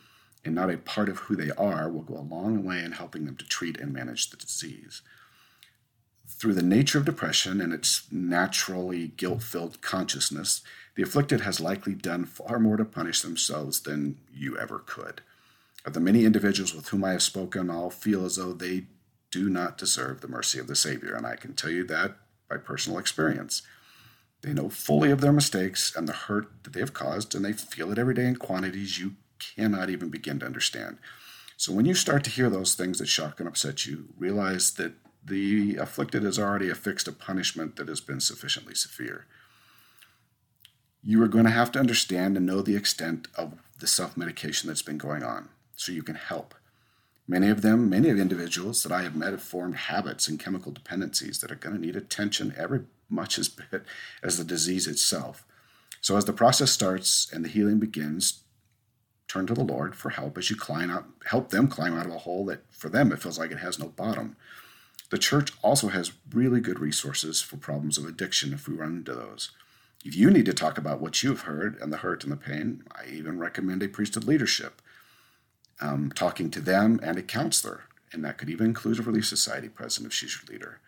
and 0.43 0.53
not 0.53 0.69
a 0.69 0.77
part 0.77 1.09
of 1.09 1.19
who 1.19 1.35
they 1.35 1.51
are 1.51 1.89
will 1.89 2.03
go 2.03 2.17
a 2.17 2.19
long 2.19 2.63
way 2.63 2.83
in 2.83 2.91
helping 2.93 3.25
them 3.25 3.35
to 3.37 3.47
treat 3.47 3.79
and 3.79 3.91
manage 3.91 4.29
the 4.29 4.37
disease. 4.37 5.01
Through 6.27 6.53
the 6.53 6.61
nature 6.61 6.97
of 6.97 7.05
depression 7.05 7.61
and 7.61 7.73
its 7.73 8.07
naturally 8.11 9.07
guilt 9.07 9.41
filled 9.41 9.81
consciousness, 9.81 10.61
the 10.95 11.03
afflicted 11.03 11.41
has 11.41 11.59
likely 11.59 11.93
done 11.93 12.25
far 12.25 12.59
more 12.59 12.77
to 12.77 12.85
punish 12.85 13.21
themselves 13.21 13.81
than 13.81 14.17
you 14.33 14.57
ever 14.57 14.79
could. 14.79 15.21
Of 15.85 15.93
the 15.93 15.99
many 15.99 16.25
individuals 16.25 16.73
with 16.73 16.89
whom 16.89 17.03
I 17.03 17.11
have 17.11 17.23
spoken, 17.23 17.69
all 17.69 17.89
feel 17.89 18.25
as 18.25 18.35
though 18.35 18.53
they 18.53 18.85
do 19.31 19.49
not 19.49 19.77
deserve 19.77 20.21
the 20.21 20.27
mercy 20.27 20.59
of 20.59 20.67
the 20.67 20.75
Savior, 20.75 21.15
and 21.15 21.25
I 21.25 21.35
can 21.35 21.53
tell 21.53 21.69
you 21.69 21.83
that 21.85 22.17
by 22.49 22.57
personal 22.57 22.99
experience. 22.99 23.61
They 24.45 24.53
know 24.53 24.69
fully 24.69 25.09
of 25.09 25.21
their 25.21 25.33
mistakes 25.33 25.95
and 25.95 26.07
the 26.07 26.13
hurt 26.13 26.63
that 26.63 26.73
they 26.73 26.79
have 26.79 26.93
caused, 26.93 27.33
and 27.33 27.43
they 27.43 27.51
feel 27.51 27.91
it 27.91 27.97
every 27.97 28.13
day 28.13 28.27
in 28.27 28.35
quantities 28.35 28.99
you 28.99 29.15
cannot 29.39 29.89
even 29.89 30.09
begin 30.09 30.37
to 30.39 30.45
understand. 30.45 30.99
So 31.57 31.73
when 31.73 31.87
you 31.87 31.95
start 31.95 32.23
to 32.25 32.29
hear 32.29 32.47
those 32.47 32.75
things 32.75 32.99
that 32.99 33.07
shock 33.07 33.39
and 33.39 33.49
upset 33.49 33.87
you, 33.87 34.09
realize 34.15 34.73
that 34.73 34.93
the 35.25 35.77
afflicted 35.77 36.21
has 36.21 36.37
already 36.37 36.69
affixed 36.69 37.07
a 37.07 37.11
punishment 37.11 37.75
that 37.77 37.87
has 37.87 38.01
been 38.01 38.19
sufficiently 38.19 38.75
severe. 38.75 39.25
You 41.01 41.23
are 41.23 41.27
going 41.27 41.45
to 41.45 41.51
have 41.51 41.71
to 41.71 41.79
understand 41.79 42.37
and 42.37 42.45
know 42.45 42.61
the 42.61 42.75
extent 42.75 43.27
of 43.35 43.53
the 43.79 43.87
self 43.87 44.15
medication 44.15 44.67
that's 44.67 44.83
been 44.83 44.99
going 44.99 45.23
on 45.23 45.49
so 45.75 45.91
you 45.91 46.03
can 46.03 46.15
help. 46.15 46.53
Many 47.27 47.49
of 47.49 47.63
them, 47.63 47.89
many 47.89 48.09
of 48.11 48.19
individuals 48.19 48.83
that 48.83 48.91
I 48.91 49.01
have 49.01 49.15
met 49.15 49.31
have 49.31 49.41
formed 49.41 49.75
habits 49.75 50.27
and 50.27 50.39
chemical 50.39 50.71
dependencies 50.71 51.39
that 51.39 51.51
are 51.51 51.55
going 51.55 51.75
to 51.75 51.81
need 51.81 51.95
attention 51.95 52.53
every 52.55 52.81
much 53.09 53.37
as 53.39 53.49
bit 53.71 53.83
as 54.23 54.37
the 54.37 54.43
disease 54.43 54.87
itself. 54.87 55.45
So 56.01 56.17
as 56.17 56.25
the 56.25 56.33
process 56.33 56.71
starts 56.71 57.27
and 57.33 57.43
the 57.43 57.49
healing 57.49 57.79
begins, 57.79 58.41
turn 59.27 59.47
to 59.47 59.53
the 59.53 59.63
Lord 59.63 59.95
for 59.95 60.11
help 60.11 60.37
as 60.37 60.49
you 60.49 60.55
climb 60.55 60.91
out, 60.91 61.05
help 61.25 61.49
them 61.49 61.67
climb 61.67 61.97
out 61.97 62.05
of 62.05 62.13
a 62.13 62.19
hole 62.19 62.45
that 62.45 62.61
for 62.71 62.89
them 62.89 63.11
it 63.11 63.21
feels 63.21 63.39
like 63.39 63.51
it 63.51 63.59
has 63.59 63.79
no 63.79 63.87
bottom. 63.87 64.35
The 65.09 65.17
church 65.17 65.51
also 65.63 65.89
has 65.89 66.13
really 66.33 66.59
good 66.61 66.79
resources 66.79 67.41
for 67.41 67.57
problems 67.57 67.97
of 67.97 68.05
addiction 68.05 68.53
if 68.53 68.67
we 68.67 68.75
run 68.75 68.97
into 68.97 69.13
those. 69.15 69.51
If 70.03 70.15
you 70.15 70.29
need 70.29 70.45
to 70.45 70.53
talk 70.53 70.77
about 70.77 71.01
what 71.01 71.23
you've 71.23 71.41
heard 71.41 71.77
and 71.81 71.91
the 71.91 71.97
hurt 71.97 72.23
and 72.23 72.31
the 72.31 72.37
pain, 72.37 72.83
I 72.91 73.05
even 73.11 73.39
recommend 73.39 73.81
a 73.83 73.87
priesthood 73.87 74.25
leadership. 74.25 74.81
um, 75.81 76.11
talking 76.15 76.49
to 76.51 76.61
them 76.61 76.99
and 77.03 77.17
a 77.17 77.23
counselor, 77.23 77.83
and 78.11 78.23
that 78.23 78.37
could 78.37 78.49
even 78.49 78.67
include 78.67 78.99
a 78.99 79.03
Relief 79.03 79.25
Society 79.27 79.67
president 79.69 80.11
if 80.11 80.17
she's 80.17 80.35
your 80.35 80.53
leader. 80.53 80.79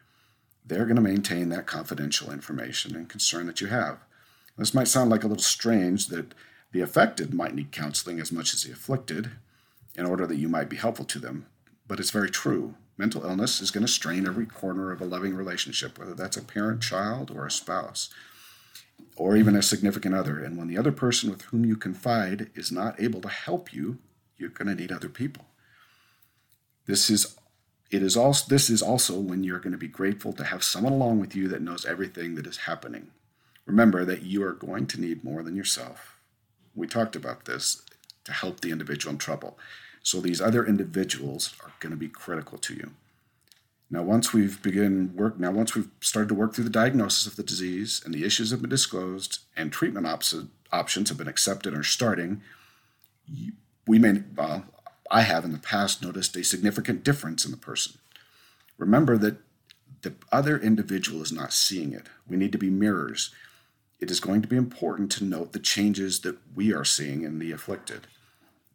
They're 0.67 0.85
going 0.85 0.97
to 0.97 1.01
maintain 1.01 1.49
that 1.49 1.65
confidential 1.65 2.31
information 2.31 2.95
and 2.95 3.07
concern 3.07 3.47
that 3.47 3.61
you 3.61 3.67
have. 3.67 3.99
This 4.57 4.73
might 4.73 4.87
sound 4.87 5.09
like 5.09 5.23
a 5.23 5.27
little 5.27 5.43
strange 5.43 6.07
that 6.07 6.33
the 6.71 6.81
affected 6.81 7.33
might 7.33 7.55
need 7.55 7.71
counseling 7.71 8.19
as 8.19 8.31
much 8.31 8.53
as 8.53 8.63
the 8.63 8.73
afflicted 8.73 9.31
in 9.95 10.05
order 10.05 10.27
that 10.27 10.37
you 10.37 10.49
might 10.49 10.69
be 10.69 10.75
helpful 10.75 11.05
to 11.05 11.19
them, 11.19 11.45
but 11.87 11.99
it's 11.99 12.11
very 12.11 12.29
true. 12.29 12.75
Mental 12.97 13.23
illness 13.23 13.61
is 13.61 13.71
going 13.71 13.85
to 13.85 13.91
strain 13.91 14.27
every 14.27 14.45
corner 14.45 14.91
of 14.91 14.99
a 14.99 15.05
loving 15.05 15.35
relationship, 15.35 15.97
whether 15.97 16.13
that's 16.13 16.37
a 16.37 16.43
parent, 16.43 16.81
child, 16.81 17.31
or 17.31 17.45
a 17.45 17.51
spouse, 17.51 18.09
or 19.15 19.37
even 19.37 19.55
a 19.55 19.61
significant 19.61 20.15
other. 20.15 20.43
And 20.43 20.57
when 20.57 20.67
the 20.67 20.77
other 20.77 20.91
person 20.91 21.29
with 21.29 21.43
whom 21.43 21.63
you 21.63 21.75
confide 21.75 22.49
is 22.55 22.71
not 22.71 22.99
able 22.99 23.21
to 23.21 23.29
help 23.29 23.71
you, 23.71 23.99
you're 24.37 24.49
going 24.49 24.67
to 24.67 24.75
need 24.75 24.91
other 24.91 25.09
people. 25.09 25.45
This 26.87 27.09
is 27.09 27.37
it 27.89 28.03
is 28.03 28.17
also 28.17 28.45
this 28.49 28.69
is 28.69 28.81
also 28.81 29.19
when 29.19 29.43
you're 29.43 29.59
going 29.59 29.71
to 29.71 29.77
be 29.77 29.87
grateful 29.87 30.33
to 30.33 30.43
have 30.43 30.63
someone 30.63 30.93
along 30.93 31.19
with 31.19 31.35
you 31.35 31.47
that 31.47 31.61
knows 31.61 31.85
everything 31.85 32.35
that 32.35 32.47
is 32.47 32.57
happening. 32.57 33.07
Remember 33.65 34.05
that 34.05 34.23
you 34.23 34.43
are 34.43 34.53
going 34.53 34.87
to 34.87 35.01
need 35.01 35.23
more 35.23 35.43
than 35.43 35.55
yourself. 35.55 36.17
We 36.75 36.87
talked 36.87 37.15
about 37.15 37.45
this 37.45 37.81
to 38.25 38.31
help 38.31 38.59
the 38.59 38.71
individual 38.71 39.13
in 39.13 39.17
trouble. 39.17 39.57
So 40.03 40.21
these 40.21 40.41
other 40.41 40.65
individuals 40.65 41.53
are 41.63 41.73
going 41.79 41.91
to 41.91 41.97
be 41.97 42.07
critical 42.07 42.57
to 42.59 42.73
you. 42.73 42.91
Now, 43.89 44.03
once 44.03 44.33
we've 44.33 44.61
begun 44.61 45.13
work, 45.15 45.39
now 45.39 45.51
once 45.51 45.73
we've 45.73 45.89
started 46.01 46.27
to 46.29 46.35
work 46.35 46.53
through 46.53 46.65
the 46.65 46.69
diagnosis 46.69 47.25
of 47.25 47.37
the 47.37 47.43
disease 47.43 48.01
and 48.03 48.13
the 48.13 48.25
issues 48.25 48.51
have 48.51 48.61
been 48.61 48.69
disclosed 48.69 49.39
and 49.55 49.71
treatment 49.71 50.05
op- 50.05 50.23
options 50.71 51.09
have 51.09 51.17
been 51.17 51.27
accepted 51.27 51.73
or 51.73 51.83
starting, 51.83 52.41
we 53.85 53.99
may, 53.99 54.23
well, 54.35 54.65
I 55.09 55.21
have 55.21 55.45
in 55.45 55.51
the 55.51 55.57
past 55.57 56.01
noticed 56.01 56.35
a 56.35 56.43
significant 56.43 57.03
difference 57.03 57.45
in 57.45 57.51
the 57.51 57.57
person. 57.57 57.93
Remember 58.77 59.17
that 59.17 59.37
the 60.01 60.13
other 60.31 60.57
individual 60.57 61.21
is 61.21 61.31
not 61.31 61.53
seeing 61.53 61.93
it. 61.93 62.07
We 62.27 62.37
need 62.37 62.51
to 62.51 62.57
be 62.57 62.69
mirrors. 62.69 63.31
It 63.99 64.11
is 64.11 64.19
going 64.19 64.41
to 64.43 64.47
be 64.47 64.55
important 64.55 65.11
to 65.13 65.23
note 65.23 65.53
the 65.53 65.59
changes 65.59 66.19
that 66.21 66.37
we 66.55 66.73
are 66.73 66.85
seeing 66.85 67.23
in 67.23 67.39
the 67.39 67.51
afflicted. 67.51 68.07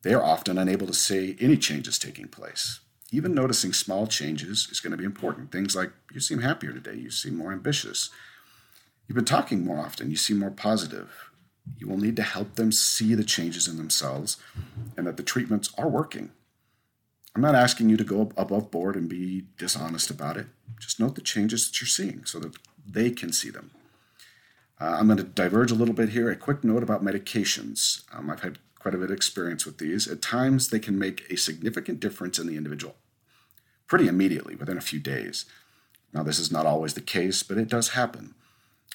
They 0.02 0.14
are 0.14 0.24
often 0.24 0.58
unable 0.58 0.86
to 0.88 0.94
see 0.94 1.36
any 1.40 1.56
changes 1.56 1.98
taking 1.98 2.26
place. 2.28 2.80
Even 3.12 3.34
noticing 3.34 3.72
small 3.72 4.06
changes 4.06 4.68
is 4.72 4.80
going 4.80 4.90
to 4.90 4.96
be 4.96 5.04
important. 5.04 5.52
Things 5.52 5.76
like, 5.76 5.92
you 6.12 6.18
seem 6.18 6.40
happier 6.40 6.72
today, 6.72 6.96
you 6.96 7.10
seem 7.10 7.36
more 7.36 7.52
ambitious, 7.52 8.10
you've 9.06 9.16
been 9.16 9.24
talking 9.24 9.64
more 9.64 9.78
often, 9.78 10.10
you 10.10 10.16
seem 10.16 10.38
more 10.38 10.50
positive, 10.50 11.30
you 11.78 11.86
will 11.86 11.98
need 11.98 12.16
to 12.16 12.22
help 12.22 12.54
them 12.54 12.72
see 12.72 13.14
the 13.14 13.22
changes 13.22 13.68
in 13.68 13.76
themselves 13.76 14.38
and 14.96 15.06
that 15.06 15.16
the 15.16 15.22
treatments 15.22 15.70
are 15.78 15.88
working. 15.88 16.30
I'm 17.34 17.42
not 17.42 17.54
asking 17.54 17.88
you 17.88 17.96
to 17.96 18.04
go 18.04 18.30
above 18.36 18.70
board 18.70 18.94
and 18.94 19.08
be 19.08 19.46
dishonest 19.56 20.10
about 20.10 20.36
it. 20.36 20.46
Just 20.78 21.00
note 21.00 21.14
the 21.14 21.22
changes 21.22 21.66
that 21.66 21.80
you're 21.80 21.88
seeing 21.88 22.24
so 22.24 22.38
that 22.40 22.56
they 22.86 23.10
can 23.10 23.32
see 23.32 23.50
them. 23.50 23.70
Uh, 24.80 24.96
I'm 24.98 25.06
going 25.06 25.18
to 25.18 25.24
diverge 25.24 25.70
a 25.70 25.76
little 25.76 25.94
bit 25.94 26.10
here. 26.10 26.30
A 26.30 26.36
quick 26.36 26.64
note 26.64 26.82
about 26.82 27.04
medications. 27.04 28.02
Um, 28.12 28.28
I've 28.28 28.42
had 28.42 28.58
quite 28.78 28.94
a 28.94 28.98
bit 28.98 29.10
of 29.10 29.16
experience 29.16 29.64
with 29.64 29.78
these. 29.78 30.08
At 30.08 30.20
times, 30.20 30.68
they 30.68 30.80
can 30.80 30.98
make 30.98 31.30
a 31.30 31.36
significant 31.36 32.00
difference 32.00 32.38
in 32.38 32.46
the 32.46 32.56
individual 32.56 32.96
pretty 33.86 34.08
immediately, 34.08 34.56
within 34.56 34.78
a 34.78 34.80
few 34.80 34.98
days. 34.98 35.44
Now, 36.12 36.22
this 36.22 36.38
is 36.38 36.50
not 36.50 36.66
always 36.66 36.94
the 36.94 37.00
case, 37.02 37.42
but 37.42 37.58
it 37.58 37.68
does 37.68 37.90
happen. 37.90 38.34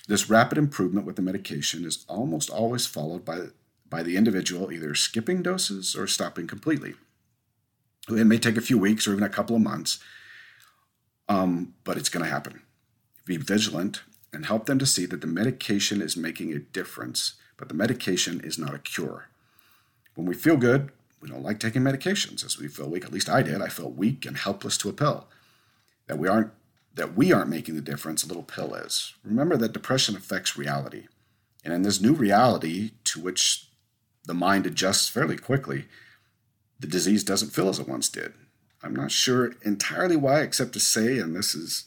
This 0.08 0.30
rapid 0.30 0.58
improvement 0.58 1.06
with 1.06 1.16
the 1.18 1.22
medication 1.22 1.86
is 1.86 2.04
almost 2.08 2.50
always 2.50 2.86
followed 2.86 3.24
by, 3.24 3.42
by 3.89 4.03
the 4.03 4.17
individual 4.17 4.72
either 4.72 4.96
skipping 4.96 5.41
doses 5.41 5.96
or 5.96 6.08
stopping 6.08 6.48
completely. 6.48 6.96
It 8.10 8.25
may 8.25 8.38
take 8.38 8.58
a 8.58 8.62
few 8.62 8.77
weeks 8.77 9.08
or 9.08 9.12
even 9.12 9.24
a 9.24 9.29
couple 9.29 9.56
of 9.56 9.62
months, 9.62 10.00
um, 11.27 11.74
but 11.84 11.98
it's 11.98 12.10
going 12.10 12.24
to 12.24 12.32
happen. 12.32 12.62
Be 13.25 13.38
vigilant 13.38 14.01
and 14.32 14.46
help 14.46 14.65
them 14.65 14.79
to 14.79 14.86
see 14.86 15.06
that 15.08 15.22
the 15.22 15.27
medication 15.27 16.01
is 16.01 16.15
making 16.15 16.53
a 16.53 16.60
difference, 16.60 17.34
but 17.58 17.67
the 17.67 17.74
medication 17.74 18.39
is 18.41 18.58
not 18.58 18.74
a 18.74 18.79
cure. 18.79 19.27
When 20.15 20.25
we 20.25 20.36
feel 20.36 20.58
good, 20.58 20.91
we 21.22 21.29
don't 21.29 21.44
like 21.44 21.60
taking 21.60 21.82
medications. 21.82 22.46
As 22.46 22.58
we 22.58 22.67
feel 22.67 22.89
weak, 22.89 23.06
at 23.06 23.12
least 23.12 23.29
I 23.29 23.41
did, 23.41 23.62
I 23.62 23.67
felt 23.67 23.96
weak 23.96 24.25
and 24.25 24.38
helpless 24.38 24.77
to 24.79 24.89
a 24.89 24.94
pill. 24.94 25.27
That 26.08 26.17
we 26.17 26.27
aren't 26.27 26.51
that 26.96 27.15
we 27.15 27.32
aren't 27.32 27.50
making 27.50 27.75
the 27.75 27.82
difference, 27.82 28.24
a 28.24 28.27
little 28.27 28.41
pill 28.41 28.74
is. 28.74 29.13
Remember 29.24 29.56
that 29.58 29.72
depression 29.72 30.15
affects 30.15 30.58
reality. 30.58 31.06
And 31.63 31.72
in 31.72 31.84
this 31.84 32.01
new 32.01 32.13
reality 32.13 32.91
to 33.03 33.20
which 33.22 33.67
the 34.27 34.34
mind 34.34 34.67
adjusts 34.67 35.10
fairly 35.10 35.38
quickly, 35.38 35.86
the 36.79 36.88
disease 36.88 37.24
doesn't 37.24 37.50
feel 37.50 37.69
as 37.69 37.79
it 37.79 37.88
once 37.88 38.10
did. 38.10 38.34
I'm 38.84 38.96
not 38.96 39.12
sure 39.12 39.53
entirely 39.63 40.15
why, 40.15 40.41
except 40.41 40.74
to 40.74 40.79
say, 40.79 41.17
and 41.17 41.36
this 41.36 41.55
is 41.55 41.86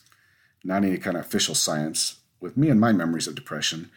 not 0.65 0.83
any 0.83 0.99
kind 0.99 1.17
of 1.17 1.25
official 1.25 1.55
science, 1.55 2.17
with 2.41 2.57
me 2.57 2.69
and 2.71 2.81
my 2.81 2.93
memories 2.93 3.29
of 3.29 3.35
depression, 3.35 3.91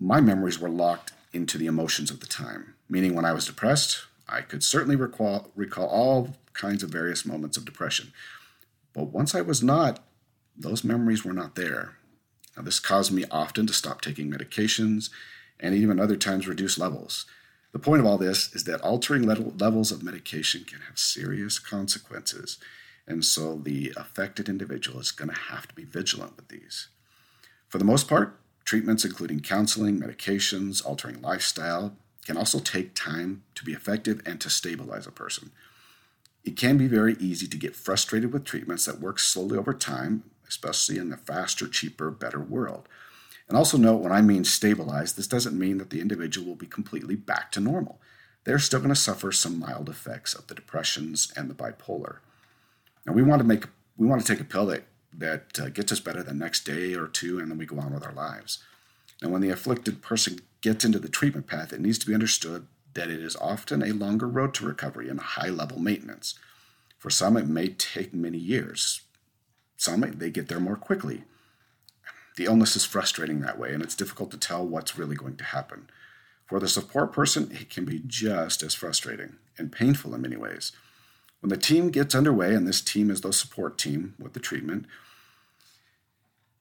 my 0.00 0.20
memories 0.20 0.58
were 0.58 0.70
locked 0.70 1.12
into 1.32 1.58
the 1.58 1.66
emotions 1.66 2.10
of 2.10 2.20
the 2.20 2.26
time. 2.26 2.74
Meaning, 2.88 3.14
when 3.14 3.24
I 3.24 3.32
was 3.32 3.46
depressed, 3.46 4.06
I 4.28 4.40
could 4.40 4.64
certainly 4.64 4.96
recall, 4.96 5.50
recall 5.54 5.86
all 5.86 6.36
kinds 6.54 6.82
of 6.82 6.90
various 6.90 7.24
moments 7.24 7.56
of 7.56 7.64
depression. 7.64 8.12
But 8.94 9.04
once 9.04 9.34
I 9.34 9.42
was 9.42 9.62
not, 9.62 10.02
those 10.56 10.84
memories 10.84 11.24
were 11.24 11.32
not 11.32 11.54
there. 11.54 11.96
Now, 12.56 12.62
this 12.62 12.80
caused 12.80 13.12
me 13.12 13.24
often 13.30 13.66
to 13.66 13.72
stop 13.72 14.00
taking 14.00 14.30
medications 14.30 15.10
and 15.64 15.74
even 15.74 15.98
other 15.98 16.16
times 16.16 16.46
reduce 16.46 16.78
levels. 16.78 17.24
The 17.72 17.78
point 17.78 18.00
of 18.00 18.06
all 18.06 18.18
this 18.18 18.54
is 18.54 18.64
that 18.64 18.82
altering 18.82 19.22
levels 19.22 19.90
of 19.90 20.02
medication 20.02 20.64
can 20.64 20.80
have 20.82 20.98
serious 20.98 21.58
consequences, 21.58 22.58
and 23.06 23.24
so 23.24 23.56
the 23.56 23.92
affected 23.96 24.48
individual 24.48 25.00
is 25.00 25.10
going 25.10 25.30
to 25.30 25.40
have 25.48 25.66
to 25.66 25.74
be 25.74 25.84
vigilant 25.84 26.36
with 26.36 26.48
these. 26.48 26.88
For 27.66 27.78
the 27.78 27.84
most 27.84 28.08
part, 28.08 28.38
treatments 28.66 29.06
including 29.06 29.40
counseling, 29.40 29.98
medications, 29.98 30.84
altering 30.84 31.22
lifestyle 31.22 31.96
can 32.26 32.36
also 32.36 32.58
take 32.58 32.94
time 32.94 33.42
to 33.54 33.64
be 33.64 33.72
effective 33.72 34.20
and 34.26 34.40
to 34.42 34.50
stabilize 34.50 35.06
a 35.06 35.12
person. 35.12 35.50
It 36.44 36.58
can 36.58 36.76
be 36.76 36.88
very 36.88 37.16
easy 37.18 37.46
to 37.46 37.56
get 37.56 37.74
frustrated 37.74 38.34
with 38.34 38.44
treatments 38.44 38.84
that 38.84 39.00
work 39.00 39.18
slowly 39.18 39.56
over 39.56 39.72
time, 39.72 40.24
especially 40.46 40.98
in 40.98 41.08
the 41.08 41.16
faster, 41.16 41.66
cheaper, 41.66 42.10
better 42.10 42.40
world. 42.40 42.86
And 43.48 43.56
also 43.56 43.76
note 43.76 44.00
when 44.00 44.12
I 44.12 44.22
mean 44.22 44.44
stabilized, 44.44 45.16
this 45.16 45.26
doesn't 45.26 45.58
mean 45.58 45.78
that 45.78 45.90
the 45.90 46.00
individual 46.00 46.46
will 46.46 46.54
be 46.54 46.66
completely 46.66 47.14
back 47.14 47.52
to 47.52 47.60
normal. 47.60 48.00
They're 48.44 48.58
still 48.58 48.80
going 48.80 48.90
to 48.90 48.96
suffer 48.96 49.32
some 49.32 49.58
mild 49.58 49.88
effects 49.88 50.34
of 50.34 50.46
the 50.46 50.54
depressions 50.54 51.32
and 51.36 51.48
the 51.48 51.54
bipolar. 51.54 52.18
Now 53.06 53.12
we 53.12 53.22
want 53.22 53.40
to 53.40 53.46
make 53.46 53.66
we 53.96 54.06
want 54.06 54.24
to 54.24 54.26
take 54.26 54.40
a 54.40 54.44
pill 54.44 54.66
that 54.66 54.84
that 55.18 55.60
uh, 55.60 55.68
gets 55.68 55.92
us 55.92 56.00
better 56.00 56.22
the 56.22 56.34
next 56.34 56.64
day 56.64 56.94
or 56.94 57.06
two, 57.06 57.38
and 57.38 57.50
then 57.50 57.58
we 57.58 57.66
go 57.66 57.78
on 57.78 57.92
with 57.94 58.04
our 58.04 58.12
lives. 58.12 58.58
Now, 59.22 59.28
when 59.28 59.40
the 59.40 59.50
afflicted 59.50 60.02
person 60.02 60.40
gets 60.60 60.84
into 60.84 60.98
the 60.98 61.08
treatment 61.08 61.46
path, 61.46 61.72
it 61.72 61.80
needs 61.80 61.98
to 61.98 62.06
be 62.06 62.14
understood 62.14 62.66
that 62.94 63.10
it 63.10 63.20
is 63.20 63.36
often 63.36 63.82
a 63.82 63.92
longer 63.92 64.28
road 64.28 64.54
to 64.54 64.66
recovery 64.66 65.08
and 65.08 65.20
high 65.20 65.48
level 65.48 65.78
maintenance. 65.78 66.38
For 66.98 67.10
some, 67.10 67.36
it 67.36 67.46
may 67.46 67.68
take 67.68 68.14
many 68.14 68.38
years. 68.38 69.02
Some, 69.76 70.00
they 70.00 70.30
get 70.30 70.48
there 70.48 70.60
more 70.60 70.76
quickly. 70.76 71.24
The 72.36 72.46
illness 72.46 72.74
is 72.76 72.84
frustrating 72.84 73.40
that 73.40 73.58
way, 73.58 73.72
and 73.72 73.82
it's 73.82 73.94
difficult 73.94 74.30
to 74.32 74.38
tell 74.38 74.66
what's 74.66 74.98
really 74.98 75.16
going 75.16 75.36
to 75.36 75.44
happen. 75.44 75.88
For 76.46 76.58
the 76.58 76.68
support 76.68 77.12
person, 77.12 77.50
it 77.52 77.70
can 77.70 77.84
be 77.84 78.02
just 78.06 78.62
as 78.62 78.74
frustrating 78.74 79.36
and 79.56 79.72
painful 79.72 80.14
in 80.14 80.22
many 80.22 80.36
ways. 80.36 80.72
When 81.40 81.50
the 81.50 81.56
team 81.56 81.90
gets 81.90 82.14
underway, 82.14 82.54
and 82.54 82.66
this 82.66 82.80
team 82.80 83.10
is 83.10 83.20
the 83.20 83.32
support 83.32 83.78
team 83.78 84.14
with 84.18 84.32
the 84.32 84.40
treatment, 84.40 84.86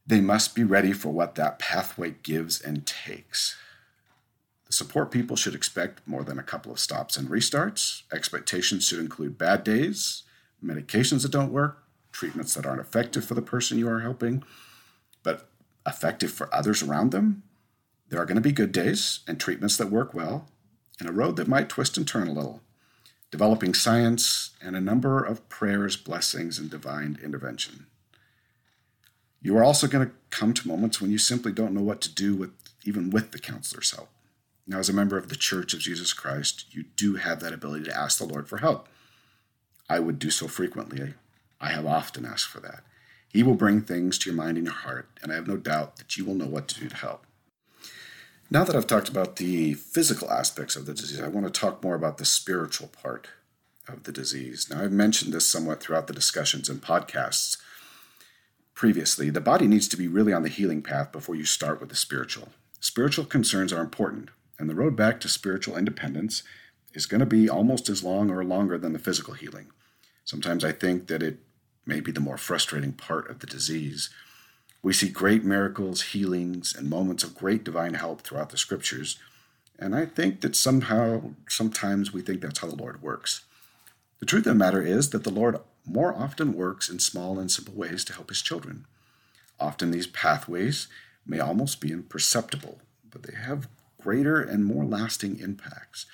they 0.06 0.22
must 0.22 0.54
be 0.54 0.64
ready 0.64 0.94
for 0.94 1.10
what 1.10 1.36
that 1.36 1.60
pathway 1.60 2.16
gives 2.24 2.62
and 2.62 2.86
takes. 2.86 3.58
The 4.68 4.74
support 4.74 5.12
people 5.12 5.36
should 5.36 5.56
expect 5.56 6.06
more 6.06 6.24
than 6.24 6.38
a 6.38 6.44
couple 6.44 6.72
of 6.72 6.80
stops 6.80 7.16
and 7.16 7.30
restarts. 7.30 8.04
Expectations 8.12 8.86
should 8.88 9.00
include 9.00 9.38
bad 9.38 9.64
days, 9.64 10.24
medications 10.64 11.22
that 11.24 11.32
don't 11.32 11.54
work, 11.54 11.84
treatments 12.12 12.54
that 12.54 12.66
aren't 12.66 12.82
effective 12.82 13.24
for 13.26 13.34
the 13.34 13.42
person 13.42 13.78
you 13.78 13.88
are 13.88 14.02
helping, 14.02 14.44
but 15.24 15.50
effective 15.86 16.32
for 16.32 16.54
others 16.54 16.82
around 16.84 17.12
them. 17.12 17.44
There 18.10 18.22
are 18.22 18.26
going 18.26 18.36
to 18.36 18.42
be 18.42 18.52
good 18.52 18.72
days 18.72 19.20
and 19.28 19.40
treatments 19.40 19.78
that 19.78 19.90
work 19.90 20.14
well, 20.14 20.48
and 21.00 21.10
a 21.10 21.14
road 21.14 21.36
that 21.38 21.48
might 21.48 21.70
twist 21.70 21.98
and 21.98 22.08
turn 22.08 22.28
a 22.28 22.34
little. 22.34 22.62
Developing 23.32 23.74
science 23.74 24.52
and 24.62 24.76
a 24.76 24.82
number 24.82 25.24
of 25.24 25.50
prayers, 25.50 25.98
blessings, 25.98 26.60
and 26.60 26.70
divine 26.70 27.18
intervention. 27.24 27.88
You 29.42 29.58
are 29.58 29.64
also 29.64 29.88
going 29.88 30.08
to 30.08 30.14
come 30.30 30.54
to 30.54 30.68
moments 30.68 31.02
when 31.02 31.12
you 31.12 31.18
simply 31.18 31.52
don't 31.52 31.74
know 31.74 31.82
what 31.82 32.02
to 32.02 32.14
do 32.14 32.36
with 32.36 32.52
even 32.86 33.10
with 33.10 33.32
the 33.32 33.40
counselor's 33.40 33.92
help. 33.92 34.10
Now, 34.66 34.80
as 34.80 34.90
a 34.90 34.94
member 34.94 35.18
of 35.18 35.30
the 35.30 35.36
Church 35.36 35.74
of 35.74 35.80
Jesus 35.80 36.14
Christ, 36.14 36.66
you 36.74 36.86
do 36.96 37.16
have 37.16 37.40
that 37.42 37.54
ability 37.54 37.86
to 37.86 37.98
ask 37.98 38.18
the 38.18 38.26
Lord 38.26 38.48
for 38.48 38.58
help. 38.58 38.88
I 39.90 40.00
would 40.00 40.20
do 40.20 40.30
so 40.30 40.48
frequently. 40.48 41.16
I 41.60 41.70
have 41.70 41.86
often 41.86 42.26
asked 42.26 42.48
for 42.48 42.60
that. 42.62 42.84
He 43.34 43.44
will 43.44 43.56
bring 43.56 43.82
things 43.82 44.18
to 44.20 44.30
your 44.30 44.38
mind 44.38 44.58
and 44.58 44.66
your 44.66 44.76
heart, 44.76 45.10
and 45.22 45.32
I 45.32 45.36
have 45.36 45.48
no 45.48 45.58
doubt 45.58 45.98
that 45.98 46.16
you 46.16 46.24
will 46.24 46.36
know 46.36 46.46
what 46.46 46.70
to 46.70 46.80
do 46.80 46.88
to 46.88 46.96
help. 46.96 47.26
Now 48.50 48.64
that 48.64 48.76
I've 48.76 48.88
talked 48.88 49.10
about 49.10 49.36
the 49.36 49.74
physical 49.74 50.32
aspects 50.32 50.76
of 50.78 50.86
the 50.86 50.94
disease, 50.94 51.20
I 51.20 51.28
want 51.28 51.46
to 51.46 51.60
talk 51.60 51.84
more 51.84 51.96
about 51.96 52.20
the 52.20 52.26
spiritual 52.26 52.88
part. 52.88 53.28
of 53.88 54.04
the 54.04 54.12
disease. 54.12 54.70
Now, 54.70 54.82
I've 54.82 54.92
mentioned 54.92 55.34
this 55.34 55.46
somewhat 55.46 55.82
throughout 55.82 56.08
the 56.08 56.14
discussions 56.14 56.70
and 56.70 56.82
podcasts 56.82 57.58
previously. 58.74 59.30
The 59.30 59.42
body 59.42 59.68
needs 59.68 59.88
to 59.90 59.98
be 59.98 60.08
really 60.08 60.34
on 60.34 60.44
the 60.44 60.50
healing 60.50 60.82
path 60.82 61.12
before 61.12 61.36
you 61.36 61.46
start 61.46 61.80
with 61.80 61.90
the 61.90 61.96
spiritual. 61.96 62.50
Spiritual 62.80 63.26
concerns 63.26 63.74
are 63.74 63.82
important, 63.82 64.30
and 64.58 64.70
the 64.70 64.76
road 64.76 64.96
back 64.96 65.20
to 65.22 65.30
spiritual 65.30 65.78
independence 65.78 66.44
is 66.94 67.06
going 67.06 67.20
to 67.20 67.26
be 67.26 67.50
almost 67.50 67.90
as 67.90 68.04
long 68.04 68.30
or 68.30 68.44
longer 68.44 68.78
than 68.78 68.94
the 68.94 69.00
physical 69.00 69.34
healing. 69.34 69.68
Sometimes 70.24 70.64
I 70.64 70.72
think 70.72 71.08
that 71.08 71.24
it 71.24 71.40
may 71.86 72.00
be 72.00 72.12
the 72.12 72.20
more 72.20 72.38
frustrating 72.38 72.94
part 72.94 73.30
of 73.30 73.40
the 73.40 73.48
disease. 73.48 74.10
We 74.82 74.94
see 74.94 75.10
great 75.10 75.44
miracles, 75.44 76.02
healings, 76.02 76.76
and 76.76 76.90
moments 76.90 77.24
of 77.24 77.36
great 77.36 77.64
divine 77.64 77.94
help 77.94 78.22
throughout 78.22 78.50
the 78.50 78.58
scriptures, 78.58 79.18
and 79.80 79.96
I 79.96 80.06
think 80.06 80.42
that 80.42 80.56
somehow, 80.56 81.32
sometimes 81.48 82.14
we 82.14 82.22
think 82.22 82.42
that's 82.42 82.60
how 82.60 82.68
the 82.68 82.76
Lord 82.76 83.02
works. 83.02 83.46
The 84.20 84.26
truth 84.26 84.46
of 84.46 84.54
the 84.54 84.56
matter 84.56 84.82
is 84.82 85.10
that 85.10 85.24
the 85.24 85.32
Lord 85.32 85.58
more 85.86 86.14
often 86.16 86.54
works 86.54 86.90
in 86.90 87.00
small 87.00 87.40
and 87.40 87.52
simple 87.52 87.74
ways 87.74 88.06
to 88.06 88.14
help 88.14 88.30
his 88.30 88.42
children. 88.42 88.86
Often 89.60 89.92
these 89.92 90.08
pathways 90.08 90.88
may 91.26 91.40
almost 91.40 91.82
be 91.82 91.92
imperceptible, 91.92 92.80
but 93.10 93.24
they 93.24 93.36
have 93.36 93.68
greater 94.02 94.42
and 94.42 94.66
more 94.66 94.86
lasting 94.86 95.40
impacts. 95.40 96.06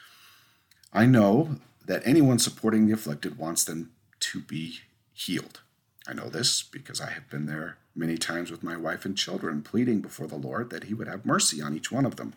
I 0.93 1.05
know 1.05 1.57
that 1.85 2.01
anyone 2.05 2.39
supporting 2.39 2.87
the 2.87 2.93
afflicted 2.93 3.37
wants 3.37 3.63
them 3.63 3.91
to 4.21 4.41
be 4.41 4.79
healed. 5.19 5.61
I 6.07 6.13
know 6.13 6.29
this 6.29 6.63
because 6.63 7.01
I 7.01 7.09
have 7.11 7.29
been 7.29 7.45
there 7.45 7.77
many 7.95 8.17
times 8.17 8.49
with 8.49 8.63
my 8.63 8.77
wife 8.77 9.05
and 9.05 9.17
children, 9.17 9.61
pleading 9.61 9.99
before 9.99 10.27
the 10.27 10.35
Lord 10.35 10.69
that 10.69 10.85
He 10.85 10.93
would 10.93 11.07
have 11.07 11.25
mercy 11.25 11.61
on 11.61 11.75
each 11.75 11.91
one 11.91 12.05
of 12.05 12.15
them 12.15 12.33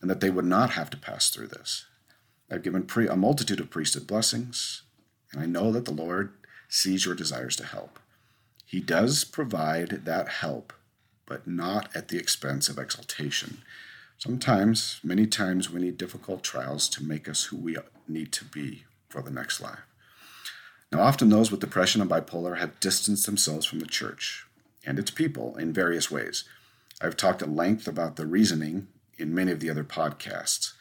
and 0.00 0.08
that 0.08 0.20
they 0.20 0.30
would 0.30 0.44
not 0.44 0.70
have 0.70 0.90
to 0.90 0.96
pass 0.96 1.28
through 1.28 1.48
this. 1.48 1.86
I've 2.50 2.62
given 2.62 2.84
pre- 2.84 3.08
a 3.08 3.16
multitude 3.16 3.60
of 3.60 3.70
priesthood 3.70 4.06
blessings, 4.06 4.82
and 5.32 5.42
I 5.42 5.46
know 5.46 5.72
that 5.72 5.84
the 5.84 5.92
Lord 5.92 6.32
sees 6.68 7.04
your 7.04 7.14
desires 7.14 7.56
to 7.56 7.66
help. 7.66 7.98
He 8.64 8.80
does 8.80 9.24
provide 9.24 10.04
that 10.04 10.28
help, 10.28 10.72
but 11.26 11.46
not 11.46 11.94
at 11.96 12.08
the 12.08 12.18
expense 12.18 12.68
of 12.68 12.78
exaltation. 12.78 13.58
Sometimes, 14.18 15.00
many 15.02 15.26
times, 15.26 15.70
we 15.70 15.80
need 15.80 15.98
difficult 15.98 16.42
trials 16.42 16.88
to 16.90 17.04
make 17.04 17.28
us 17.28 17.44
who 17.44 17.56
we 17.56 17.76
need 18.06 18.32
to 18.32 18.44
be 18.44 18.84
for 19.08 19.20
the 19.20 19.30
next 19.30 19.60
life. 19.60 19.87
Now, 20.90 21.00
often 21.00 21.28
those 21.28 21.50
with 21.50 21.60
depression 21.60 22.00
and 22.00 22.10
bipolar 22.10 22.58
have 22.58 22.80
distanced 22.80 23.26
themselves 23.26 23.66
from 23.66 23.80
the 23.80 23.86
church 23.86 24.46
and 24.86 24.98
its 24.98 25.10
people 25.10 25.56
in 25.56 25.72
various 25.72 26.10
ways. 26.10 26.44
I've 27.00 27.16
talked 27.16 27.42
at 27.42 27.50
length 27.50 27.86
about 27.86 28.16
the 28.16 28.26
reasoning 28.26 28.88
in 29.18 29.34
many 29.34 29.52
of 29.52 29.60
the 29.60 29.70
other 29.70 29.84
podcasts. 29.84 30.72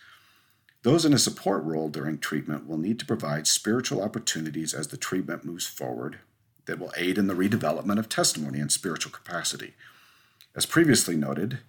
Those 0.84 1.06
in 1.06 1.14
a 1.14 1.20
support 1.20 1.64
role 1.64 1.90
during 1.90 2.18
treatment 2.18 2.68
will 2.68 2.78
need 2.78 3.00
to 3.00 3.06
provide 3.06 3.48
spiritual 3.48 4.02
opportunities 4.02 4.74
as 4.74 4.88
the 4.88 4.98
treatment 4.98 5.44
moves 5.44 5.66
forward 5.66 6.20
that 6.66 6.80
will 6.80 6.94
aid 6.96 7.18
in 7.18 7.28
the 7.28 7.34
redevelopment 7.34 8.00
of 8.00 8.08
testimony 8.08 8.60
and 8.60 8.72
spiritual 8.72 9.12
capacity. 9.12 9.74
As 10.56 10.66
previously 10.66 11.16
noted, 11.16 11.60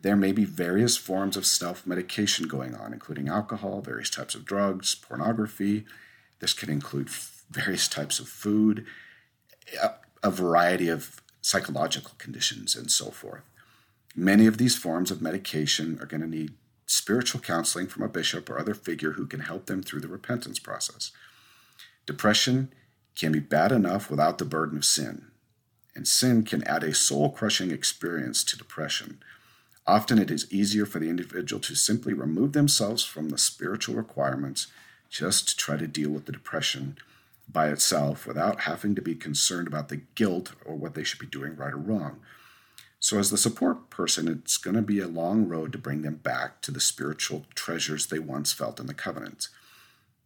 there 0.00 0.16
may 0.16 0.32
be 0.32 0.44
various 0.44 0.96
forms 0.96 1.36
of 1.36 1.46
self 1.46 1.86
medication 1.86 2.48
going 2.48 2.74
on, 2.74 2.92
including 2.92 3.28
alcohol, 3.28 3.80
various 3.80 4.10
types 4.10 4.34
of 4.34 4.44
drugs, 4.44 4.94
pornography. 4.94 5.84
This 6.40 6.52
can 6.52 6.70
include 6.70 7.08
various 7.50 7.88
types 7.88 8.18
of 8.18 8.28
food, 8.28 8.84
a 10.22 10.30
variety 10.30 10.88
of 10.88 11.20
psychological 11.40 12.12
conditions, 12.18 12.74
and 12.74 12.90
so 12.90 13.10
forth. 13.10 13.42
Many 14.14 14.46
of 14.46 14.58
these 14.58 14.76
forms 14.76 15.10
of 15.10 15.22
medication 15.22 15.98
are 16.00 16.06
going 16.06 16.22
to 16.22 16.26
need 16.26 16.54
spiritual 16.86 17.40
counseling 17.40 17.86
from 17.86 18.02
a 18.02 18.08
bishop 18.08 18.48
or 18.48 18.58
other 18.58 18.74
figure 18.74 19.12
who 19.12 19.26
can 19.26 19.40
help 19.40 19.66
them 19.66 19.82
through 19.82 20.00
the 20.00 20.08
repentance 20.08 20.58
process. 20.58 21.12
Depression 22.06 22.72
can 23.14 23.32
be 23.32 23.40
bad 23.40 23.72
enough 23.72 24.10
without 24.10 24.38
the 24.38 24.44
burden 24.44 24.78
of 24.78 24.84
sin, 24.84 25.26
and 25.94 26.06
sin 26.06 26.42
can 26.44 26.62
add 26.64 26.84
a 26.84 26.94
soul 26.94 27.30
crushing 27.30 27.70
experience 27.70 28.44
to 28.44 28.56
depression. 28.56 29.18
Often 29.86 30.18
it 30.18 30.30
is 30.30 30.50
easier 30.52 30.86
for 30.86 30.98
the 30.98 31.10
individual 31.10 31.60
to 31.60 31.74
simply 31.74 32.12
remove 32.12 32.52
themselves 32.52 33.04
from 33.04 33.28
the 33.28 33.38
spiritual 33.38 33.94
requirements 33.94 34.66
just 35.08 35.48
to 35.48 35.56
try 35.56 35.76
to 35.76 35.86
deal 35.86 36.10
with 36.10 36.26
the 36.26 36.32
depression 36.32 36.96
by 37.48 37.68
itself 37.68 38.26
without 38.26 38.62
having 38.62 38.94
to 38.94 39.02
be 39.02 39.14
concerned 39.14 39.66
about 39.66 39.88
the 39.88 40.02
guilt 40.14 40.52
or 40.64 40.74
what 40.74 40.94
they 40.94 41.04
should 41.04 41.20
be 41.20 41.26
doing 41.26 41.56
right 41.56 41.72
or 41.72 41.78
wrong. 41.78 42.20
So, 42.98 43.18
as 43.18 43.30
the 43.30 43.38
support 43.38 43.90
person, 43.90 44.26
it's 44.26 44.56
going 44.56 44.74
to 44.74 44.82
be 44.82 45.00
a 45.00 45.06
long 45.06 45.46
road 45.46 45.70
to 45.72 45.78
bring 45.78 46.02
them 46.02 46.16
back 46.16 46.60
to 46.62 46.70
the 46.70 46.80
spiritual 46.80 47.46
treasures 47.54 48.06
they 48.06 48.18
once 48.18 48.52
felt 48.52 48.80
in 48.80 48.86
the 48.86 48.94
covenant. 48.94 49.48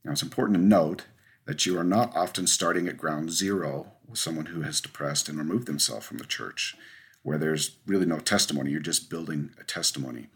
Now, 0.05 0.13
it's 0.13 0.23
important 0.23 0.57
to 0.57 0.65
note 0.65 1.05
that 1.47 1.67
you 1.67 1.79
are 1.79 1.85
not 1.85 2.17
often 2.17 2.47
starting 2.47 2.89
at 2.89 2.97
ground 2.97 3.33
zero 3.33 3.93
with 4.09 4.19
someone 4.19 4.47
who 4.47 4.63
has 4.63 4.81
depressed 4.81 5.29
and 5.29 5.37
removed 5.37 5.67
themselves 5.67 6.07
from 6.07 6.19
the 6.19 6.25
church, 6.25 6.77
where 7.23 7.39
there's 7.39 7.77
really 7.87 8.07
no 8.07 8.19
testimony. 8.19 8.71
You're 8.71 8.81
just 8.81 9.11
building 9.11 9.51
a 9.61 9.65
testimony. 9.65 10.29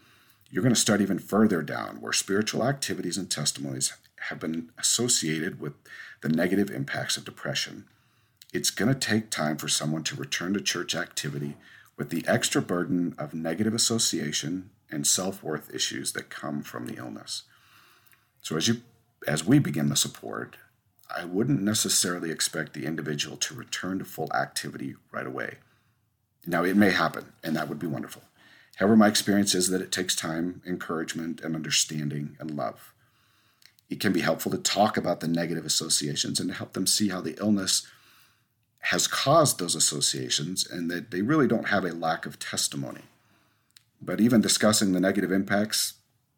You're 0.51 0.63
going 0.63 0.75
to 0.75 0.79
start 0.79 1.01
even 1.01 1.19
further 1.19 1.61
down, 1.61 2.01
where 2.01 2.13
spiritual 2.13 2.63
activities 2.63 3.17
and 3.17 3.29
testimonies 3.31 3.93
have 4.29 4.39
been 4.39 4.69
associated 4.77 5.59
with 5.59 5.73
the 6.25 6.35
negative 6.35 6.71
impacts 6.71 7.17
of 7.17 7.23
depression. 7.23 7.85
It's 8.51 8.71
going 8.71 8.91
to 8.91 8.99
take 8.99 9.29
time 9.29 9.57
for 9.57 9.67
someone 9.67 10.03
to 10.05 10.15
return 10.15 10.55
to 10.55 10.59
church 10.59 10.95
activity 10.95 11.55
with 11.97 12.09
the 12.09 12.25
extra 12.27 12.63
burden 12.63 13.13
of 13.19 13.35
negative 13.35 13.75
association 13.75 14.71
and 14.89 15.05
self-worth 15.05 15.71
issues 15.71 16.13
that 16.13 16.31
come 16.31 16.63
from 16.63 16.87
the 16.87 16.95
illness. 16.95 17.43
So 18.41 18.57
as 18.57 18.67
you 18.67 18.81
as 19.27 19.45
we 19.45 19.59
begin 19.59 19.89
the 19.89 19.95
support, 19.95 20.57
I 21.15 21.25
wouldn't 21.25 21.61
necessarily 21.61 22.31
expect 22.31 22.73
the 22.73 22.87
individual 22.87 23.37
to 23.37 23.53
return 23.53 23.99
to 23.99 24.05
full 24.05 24.33
activity 24.33 24.95
right 25.11 25.27
away. 25.27 25.57
Now 26.47 26.63
it 26.63 26.75
may 26.75 26.89
happen, 26.89 27.33
and 27.43 27.55
that 27.55 27.69
would 27.69 27.77
be 27.77 27.85
wonderful. 27.85 28.23
However, 28.77 28.95
my 28.95 29.09
experience 29.09 29.53
is 29.53 29.69
that 29.69 29.81
it 29.81 29.91
takes 29.91 30.15
time, 30.15 30.63
encouragement, 30.65 31.41
and 31.41 31.55
understanding 31.55 32.35
and 32.39 32.49
love. 32.49 32.94
It 33.89 33.99
can 33.99 34.13
be 34.13 34.21
helpful 34.21 34.51
to 34.51 34.57
talk 34.57 34.97
about 34.97 35.19
the 35.19 35.27
negative 35.27 35.65
associations 35.65 36.39
and 36.39 36.49
to 36.49 36.55
help 36.55 36.73
them 36.73 36.87
see 36.87 37.09
how 37.09 37.21
the 37.21 37.37
illness 37.39 37.87
has 38.79 39.07
caused 39.07 39.59
those 39.59 39.75
associations 39.75 40.67
and 40.67 40.89
that 40.91 41.11
they 41.11 41.21
really 41.21 41.47
don't 41.47 41.69
have 41.69 41.83
a 41.83 41.93
lack 41.93 42.25
of 42.25 42.39
testimony. 42.39 43.01
But 44.01 44.21
even 44.21 44.41
discussing 44.41 44.91
the 44.91 44.99
negative 44.99 45.31
impacts 45.31 45.95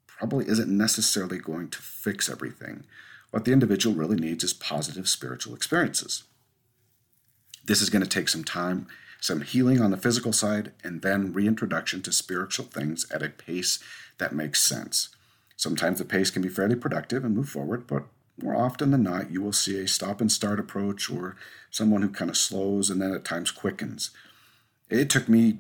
probably 0.07 0.47
isn't 0.47 0.69
necessarily 0.69 1.39
going 1.39 1.69
to 1.69 1.79
fix 1.79 2.29
everything. 2.29 2.85
What 3.31 3.45
the 3.45 3.51
individual 3.51 3.95
really 3.95 4.15
needs 4.15 4.43
is 4.43 4.53
positive 4.53 5.09
spiritual 5.09 5.53
experiences. 5.53 6.23
This 7.65 7.81
is 7.81 7.89
going 7.89 8.03
to 8.03 8.09
take 8.09 8.29
some 8.29 8.45
time, 8.45 8.87
some 9.19 9.41
healing 9.41 9.81
on 9.81 9.91
the 9.91 9.97
physical 9.97 10.31
side, 10.31 10.71
and 10.83 11.01
then 11.01 11.33
reintroduction 11.33 12.01
to 12.03 12.13
spiritual 12.13 12.65
things 12.65 13.05
at 13.11 13.21
a 13.21 13.29
pace 13.29 13.79
that 14.19 14.33
makes 14.33 14.63
sense. 14.63 15.09
Sometimes 15.57 15.97
the 15.97 16.05
pace 16.05 16.29
can 16.29 16.43
be 16.43 16.49
fairly 16.49 16.75
productive 16.75 17.25
and 17.25 17.35
move 17.35 17.49
forward, 17.49 17.87
but 17.87 18.03
more 18.41 18.55
often 18.55 18.91
than 18.91 19.01
not, 19.01 19.31
you 19.31 19.41
will 19.41 19.51
see 19.51 19.79
a 19.79 19.87
stop 19.87 20.21
and 20.21 20.31
start 20.31 20.59
approach 20.59 21.09
or 21.09 21.35
someone 21.71 22.03
who 22.03 22.09
kind 22.09 22.29
of 22.29 22.37
slows 22.37 22.91
and 22.91 23.01
then 23.01 23.11
at 23.11 23.25
times 23.25 23.49
quickens. 23.49 24.11
It 24.89 25.09
took 25.09 25.27
me 25.27 25.57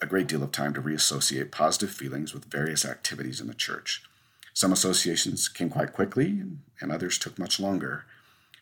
a 0.00 0.06
great 0.06 0.28
deal 0.28 0.42
of 0.44 0.52
time 0.52 0.72
to 0.74 0.80
reassociate 0.80 1.50
positive 1.50 1.90
feelings 1.90 2.32
with 2.32 2.44
various 2.44 2.84
activities 2.84 3.40
in 3.40 3.48
the 3.48 3.54
church. 3.54 4.04
Some 4.52 4.72
associations 4.72 5.48
came 5.48 5.68
quite 5.68 5.92
quickly, 5.92 6.40
and 6.80 6.92
others 6.92 7.18
took 7.18 7.36
much 7.36 7.58
longer. 7.58 8.04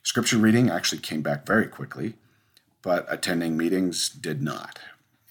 Scripture 0.02 0.38
reading 0.38 0.70
actually 0.70 1.02
came 1.02 1.20
back 1.20 1.46
very 1.46 1.66
quickly, 1.66 2.14
but 2.80 3.04
attending 3.10 3.58
meetings 3.58 4.08
did 4.08 4.42
not. 4.42 4.78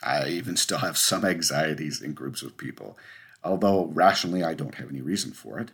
I 0.03 0.29
even 0.29 0.55
still 0.55 0.79
have 0.79 0.97
some 0.97 1.25
anxieties 1.25 2.01
in 2.01 2.13
groups 2.13 2.43
of 2.43 2.57
people 2.57 2.97
although 3.43 3.85
rationally 3.87 4.43
I 4.43 4.53
don't 4.53 4.75
have 4.75 4.89
any 4.89 5.01
reason 5.01 5.31
for 5.31 5.59
it, 5.59 5.71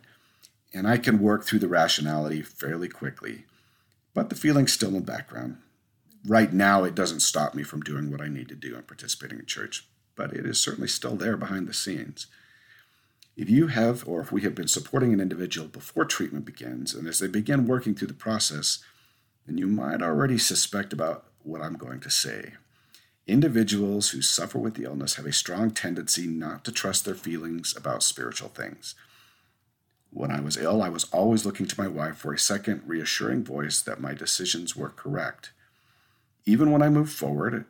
and 0.72 0.86
I 0.86 0.98
can 0.98 1.20
work 1.20 1.44
through 1.44 1.60
the 1.60 1.68
rationality 1.68 2.42
fairly 2.42 2.88
quickly. 2.88 3.44
But 4.14 4.30
the 4.30 4.36
feeling's 4.36 4.72
still 4.72 4.88
in 4.88 4.94
the 4.96 5.00
background. 5.00 5.58
Right 6.26 6.52
now, 6.52 6.84
it 6.84 6.94
doesn't 6.94 7.20
stop 7.20 7.54
me 7.54 7.62
from 7.62 7.80
doing 7.80 8.10
what 8.10 8.20
I 8.20 8.28
need 8.28 8.48
to 8.48 8.54
do 8.54 8.74
and 8.74 8.86
participating 8.86 9.38
in 9.38 9.46
church, 9.46 9.86
but 10.16 10.32
it 10.32 10.44
is 10.44 10.60
certainly 10.60 10.88
still 10.88 11.14
there 11.14 11.36
behind 11.36 11.68
the 11.68 11.74
scenes. 11.74 12.26
If 13.36 13.48
you 13.48 13.68
have, 13.68 14.06
or 14.08 14.20
if 14.20 14.32
we 14.32 14.42
have 14.42 14.56
been 14.56 14.66
supporting 14.66 15.12
an 15.12 15.20
individual 15.20 15.68
before 15.68 16.04
treatment 16.04 16.44
begins, 16.44 16.92
and 16.92 17.06
as 17.06 17.20
they 17.20 17.28
begin 17.28 17.68
working 17.68 17.94
through 17.94 18.08
the 18.08 18.14
process, 18.14 18.80
then 19.46 19.56
you 19.56 19.68
might 19.68 20.02
already 20.02 20.38
suspect 20.38 20.92
about 20.92 21.26
what 21.44 21.62
I'm 21.62 21.76
going 21.76 22.00
to 22.00 22.10
say. 22.10 22.54
Individuals 23.28 24.08
who 24.08 24.22
suffer 24.22 24.58
with 24.58 24.74
the 24.74 24.84
illness 24.84 25.16
have 25.16 25.26
a 25.26 25.34
strong 25.34 25.70
tendency 25.70 26.26
not 26.26 26.64
to 26.64 26.72
trust 26.72 27.04
their 27.04 27.14
feelings 27.14 27.76
about 27.76 28.02
spiritual 28.02 28.48
things. 28.48 28.94
When 30.10 30.30
I 30.30 30.40
was 30.40 30.56
ill, 30.56 30.82
I 30.82 30.88
was 30.88 31.04
always 31.12 31.44
looking 31.44 31.66
to 31.66 31.78
my 31.78 31.88
wife 31.88 32.16
for 32.16 32.32
a 32.32 32.38
second, 32.38 32.80
reassuring 32.86 33.44
voice 33.44 33.82
that 33.82 34.00
my 34.00 34.14
decisions 34.14 34.74
were 34.74 34.88
correct. 34.88 35.52
Even 36.46 36.72
when 36.72 36.80
I 36.80 36.88
moved 36.88 37.12
forward, 37.12 37.66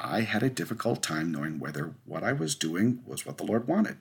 I 0.00 0.22
had 0.22 0.42
a 0.42 0.50
difficult 0.50 1.04
time 1.04 1.30
knowing 1.30 1.60
whether 1.60 1.94
what 2.04 2.24
I 2.24 2.32
was 2.32 2.56
doing 2.56 3.00
was 3.06 3.24
what 3.24 3.38
the 3.38 3.44
Lord 3.44 3.68
wanted. 3.68 3.98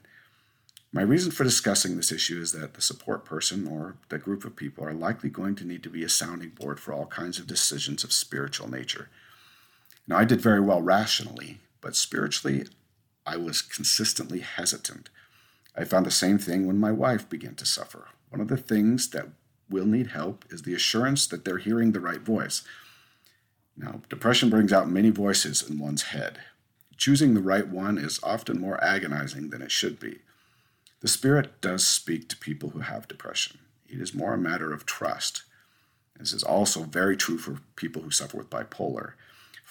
My 0.92 1.04
reason 1.04 1.32
for 1.32 1.44
discussing 1.44 1.98
this 1.98 2.12
issue 2.12 2.42
is 2.42 2.52
that 2.54 2.74
the 2.74 2.82
support 2.82 3.26
person 3.26 3.68
or 3.68 3.98
the 4.10 4.18
group 4.18 4.44
of 4.44 4.56
people 4.56 4.84
are 4.84 4.94
likely 4.94 5.30
going 5.30 5.54
to 5.58 5.66
need 5.66 5.84
to 5.84 5.90
be 5.92 6.04
a 6.04 6.10
sounding 6.10 6.50
board 6.50 6.80
for 6.80 6.94
all 6.94 7.06
kinds 7.06 7.38
of 7.38 7.46
decisions 7.46 8.04
of 8.04 8.12
spiritual 8.12 8.72
nature. 8.72 9.10
Now, 10.08 10.18
I 10.18 10.26
did 10.26 10.42
very 10.42 10.60
well 10.60 10.82
rationally, 10.82 11.60
but 11.82 11.96
spiritually, 11.96 12.66
I 13.26 13.38
was 13.38 13.62
consistently 13.62 14.40
hesitant. 14.40 15.10
I 15.76 15.86
found 15.86 16.06
the 16.06 16.12
same 16.12 16.38
thing 16.38 16.68
when 16.68 16.80
my 16.80 16.92
wife 16.92 17.30
began 17.30 17.56
to 17.56 17.66
suffer. 17.66 18.08
One 18.30 18.42
of 18.42 18.48
the 18.48 18.58
things 18.58 19.10
that 19.10 19.30
will 19.70 19.86
need 19.86 20.08
help 20.08 20.46
is 20.50 20.64
the 20.64 20.76
assurance 20.76 21.26
that 21.28 21.46
they're 21.46 21.58
hearing 21.58 21.92
the 21.92 22.00
right 22.00 22.22
voice. 22.22 22.64
Now, 23.76 24.02
depression 24.10 24.50
brings 24.50 24.72
out 24.72 24.90
many 24.90 25.10
voices 25.10 25.68
in 25.68 25.80
one's 25.80 26.04
head. 26.04 26.40
Choosing 26.98 27.34
the 27.34 27.42
right 27.42 27.68
one 27.68 27.98
is 27.98 28.20
often 28.22 28.62
more 28.62 28.84
agonizing 28.84 29.50
than 29.50 29.62
it 29.62 29.72
should 29.72 30.00
be. 30.00 30.20
The 31.02 31.08
Spirit 31.08 31.60
does 31.60 31.86
speak 31.86 32.30
to 32.30 32.38
people 32.38 32.70
who 32.70 32.80
have 32.80 33.08
depression. 33.08 33.60
It 33.90 34.00
is 34.00 34.14
more 34.14 34.34
a 34.34 34.38
matter 34.38 34.72
of 34.72 34.86
trust. 34.86 35.44
This 36.18 36.34
is 36.34 36.44
also 36.44 36.84
very 36.84 37.18
true 37.18 37.38
for 37.38 37.60
people 37.76 38.04
who 38.04 38.12
suffer 38.12 38.38
with 38.38 38.50
bipolar. 38.50 39.14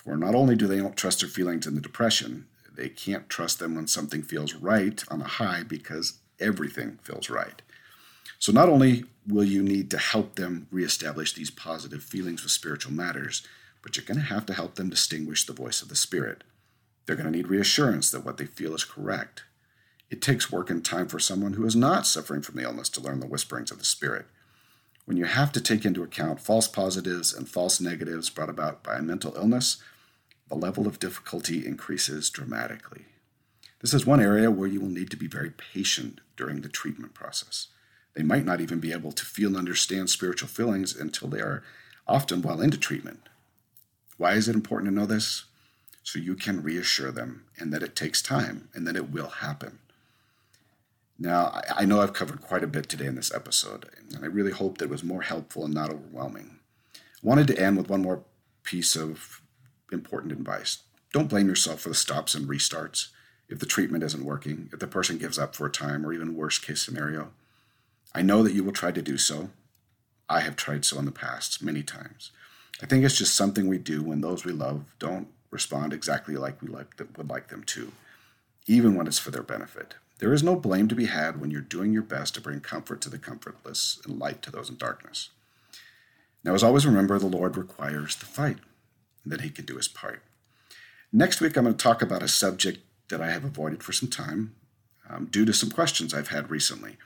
For 0.05 0.17
not 0.17 0.35
only 0.35 0.57
do 0.57 0.67
they 0.67 0.81
not 0.81 0.97
trust 0.97 1.21
their 1.21 1.29
feelings 1.29 1.67
in 1.67 1.75
the 1.75 1.81
depression, 1.81 2.47
they 2.75 2.89
can't 2.89 3.29
trust 3.29 3.59
them 3.59 3.75
when 3.75 3.87
something 3.87 4.23
feels 4.23 4.55
right 4.55 5.03
on 5.09 5.21
a 5.21 5.29
high 5.29 5.63
because 5.63 6.19
everything 6.41 6.99
feels 7.03 7.31
right. 7.31 7.63
So 8.39 8.51
not 8.51 8.69
only 8.69 9.05
will 9.27 9.45
you 9.45 9.63
need 9.63 9.91
to 9.93 9.99
help 9.99 10.35
them 10.35 10.67
reestablish 10.71 11.33
these 11.33 11.51
positive 11.51 12.03
feelings 12.03 12.43
with 12.43 12.51
spiritual 12.51 12.93
matters, 12.93 13.47
but 13.83 13.97
you're 13.97 14.07
going 14.07 14.19
to 14.19 14.27
have 14.27 14.47
to 14.47 14.55
help 14.55 14.75
them 14.75 14.91
distinguish 14.91 15.47
the 15.47 15.53
voice 15.53 15.83
of 15.83 15.89
the 15.89 15.97
Spirit. 15.97 16.43
They're 17.07 17.17
going 17.17 17.31
to 17.31 17.37
need 17.37 17.49
reassurance 17.49 18.11
that 18.11 18.25
what 18.25 18.39
they 18.39 18.47
feel 18.47 18.75
is 18.75 18.85
correct. 18.85 19.45
It 20.11 20.21
takes 20.21 20.53
work 20.53 20.71
and 20.71 20.85
time 20.85 21.09
for 21.09 21.19
someone 21.19 21.55
who 21.55 21.65
is 21.65 21.77
not 21.77 22.07
suffering 22.07 22.43
from 22.43 22.57
the 22.57 22.65
illness 22.65 22.89
to 22.91 23.01
learn 23.01 23.21
the 23.21 23.27
whisperings 23.27 23.71
of 23.71 23.79
the 23.79 23.85
Spirit. 23.85 24.27
When 25.05 25.17
you 25.17 25.25
have 25.25 25.53
to 25.53 25.61
take 25.61 25.85
into 25.85 26.03
account 26.03 26.41
false 26.41 26.69
positives 26.69 27.33
and 27.33 27.49
false 27.49 27.81
negatives 27.81 28.31
brought 28.31 28.49
about 28.49 28.85
by 28.85 28.97
a 28.97 29.03
mental 29.03 29.35
illness, 29.37 29.83
the 30.53 30.59
level 30.59 30.87
of 30.87 30.99
difficulty 30.99 31.67
increases 31.67 32.29
dramatically. 32.29 33.07
This 33.81 33.95
is 33.95 34.05
one 34.05 34.21
area 34.21 34.51
where 34.51 34.69
you 34.69 34.83
will 34.83 34.91
need 34.91 35.11
to 35.11 35.17
be 35.17 35.27
very 35.27 35.51
patient 35.51 36.21
during 36.37 36.61
the 36.61 36.69
treatment 36.69 37.15
process. 37.15 37.69
They 38.13 38.23
might 38.23 38.45
not 38.45 38.61
even 38.61 38.79
be 38.79 38.93
able 38.93 39.13
to 39.13 39.25
feel 39.25 39.49
and 39.49 39.57
understand 39.57 40.11
spiritual 40.11 40.51
feelings 40.51 40.95
until 40.95 41.29
they 41.29 41.41
are 41.41 41.63
often 42.07 42.43
well 42.43 42.61
into 42.61 42.77
treatment. 42.77 43.31
Why 44.19 44.35
is 44.35 44.47
it 44.47 44.55
important 44.55 44.91
to 44.91 44.95
know 44.95 45.07
this? 45.07 45.47
So 46.03 46.19
you 46.19 46.35
can 46.35 46.63
reassure 46.63 47.11
them 47.11 47.47
and 47.59 47.73
that 47.73 47.83
it 47.83 47.97
takes 47.97 48.21
time 48.21 48.69
and 48.75 48.87
that 48.87 48.97
it 48.97 49.11
will 49.11 49.31
happen. 49.31 49.79
Now, 51.19 51.63
I 51.75 51.87
know 51.87 52.03
I've 52.03 52.13
covered 52.13 52.43
quite 52.43 52.63
a 52.63 52.67
bit 52.67 52.91
today 52.91 53.07
in 53.07 53.15
this 53.15 53.33
episode, 53.33 53.89
and 54.15 54.23
I 54.23 54.29
really 54.29 54.53
hope 54.53 54.79
that 54.79 54.87
it 54.87 54.91
was 54.91 55.03
more 55.03 55.23
helpful 55.23 55.65
and 55.65 55.73
not 55.73 55.91
overwhelming. 55.91 56.59
I 56.95 56.99
wanted 57.23 57.47
to 57.47 57.59
end 57.59 57.79
with 57.79 57.89
one 57.89 58.03
more 58.03 58.25
piece 58.65 58.97
of 58.97 59.41
important 59.93 60.33
advice. 60.33 60.79
Don't 61.13 61.29
blame 61.29 61.49
yourself 61.49 61.81
for 61.81 61.89
the 61.89 61.95
stops 61.95 62.35
and 62.35 62.49
restarts 62.49 63.09
if 63.49 63.59
the 63.59 63.67
treatment 63.67 64.05
isn't 64.05 64.25
working, 64.25 64.71
if 64.73 64.79
the 64.79 64.87
person 64.87 65.19
gives 65.19 65.39
up 65.39 65.55
for 65.55 65.67
a 65.67 65.71
time, 65.71 66.07
or 66.07 66.13
even 66.13 66.35
worst 66.37 66.65
case 66.65 66.83
scenario. 66.83 67.33
I 68.15 68.23
know 68.23 68.43
that 68.43 68.55
you 68.55 68.65
will 68.65 68.73
try 68.73 68.93
to 68.93 69.03
do 69.03 69.19
so. 69.19 69.51
I 70.29 70.41
have 70.41 70.57
tried 70.57 70.85
so 70.85 70.99
in 70.99 71.05
the 71.05 71.13
past 71.13 71.63
many 71.63 71.83
times. 71.83 72.31
I 72.83 72.87
think 72.87 73.05
it's 73.05 73.19
just 73.19 73.35
something 73.35 73.69
we 73.69 73.79
do 73.79 74.03
when 74.03 74.21
those 74.21 74.45
we 74.45 74.53
love 74.53 74.85
don't 74.99 75.29
respond 75.51 75.93
exactly 75.93 76.37
like 76.37 76.63
we 76.63 76.69
like 76.69 76.97
them, 76.97 77.11
would 77.17 77.29
like 77.29 77.49
them 77.49 77.63
to, 77.65 77.93
even 78.67 78.95
when 78.95 79.07
it's 79.07 79.19
for 79.19 79.31
their 79.31 79.43
benefit. 79.43 79.95
There 80.19 80.33
is 80.33 80.43
no 80.43 80.57
blame 80.57 80.89
to 80.89 80.95
be 80.95 81.07
had 81.07 81.41
when 81.41 81.51
you're 81.51 81.61
doing 81.61 81.93
your 81.93 82.03
best 82.03 82.35
to 82.35 82.41
bring 82.41 82.61
comfort 82.61 83.01
to 83.03 83.11
the 83.11 83.19
comfortless 83.19 84.01
and 84.07 84.19
light 84.19 84.41
to 84.43 84.51
those 84.51 84.71
in 84.71 84.77
darkness. 84.77 85.31
Now, 86.45 86.55
as 86.55 86.63
always, 86.63 86.87
remember 86.87 87.19
the 87.19 87.27
Lord 87.27 87.57
requires 87.57 88.17
the 88.17 88.27
fight, 88.27 88.59
that 89.25 89.41
He 89.41 89.51
can 89.51 89.65
do 89.65 89.77
His 89.77 89.89
part. 89.89 90.23
Next 91.13 91.41
week, 91.41 91.57
I'm 91.57 91.65
going 91.65 91.77
to 91.77 91.83
talk 91.83 92.03
about 92.03 92.23
a 92.23 92.29
subject 92.29 92.81
that 93.09 93.21
I 93.21 93.31
have 93.31 93.45
avoided 93.45 93.83
for 93.83 93.93
some 93.93 94.09
time 94.09 94.55
um, 95.09 95.27
due 95.27 95.45
to 95.45 95.53
some 95.53 95.71
questions 95.71 96.15
I've 96.15 96.29
had 96.29 96.51
recently. 96.51 96.97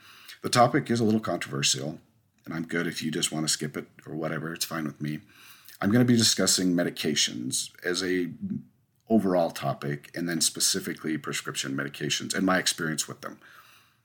The 0.41 0.49
topic 0.49 0.89
is 0.89 0.99
a 0.99 1.03
little 1.03 1.19
controversial, 1.19 1.99
and 2.45 2.53
I'm 2.53 2.65
good 2.65 2.87
if 2.87 3.03
you 3.03 3.11
just 3.11 3.31
want 3.31 3.45
to 3.45 3.51
skip 3.51 3.75
it 3.75 3.87
or 4.05 4.15
whatever, 4.15 4.53
it's 4.53 4.65
fine 4.65 4.85
with 4.85 5.01
me. 5.01 5.19
I'm 5.81 5.91
going 5.91 6.05
to 6.05 6.11
be 6.11 6.17
discussing 6.17 6.73
medications 6.73 7.69
as 7.83 8.03
a 8.03 8.29
overall 9.09 9.51
topic 9.51 10.11
and 10.15 10.27
then 10.27 10.41
specifically 10.41 11.17
prescription 11.17 11.75
medications 11.75 12.33
and 12.35 12.45
my 12.45 12.57
experience 12.57 13.07
with 13.07 13.21
them. 13.21 13.39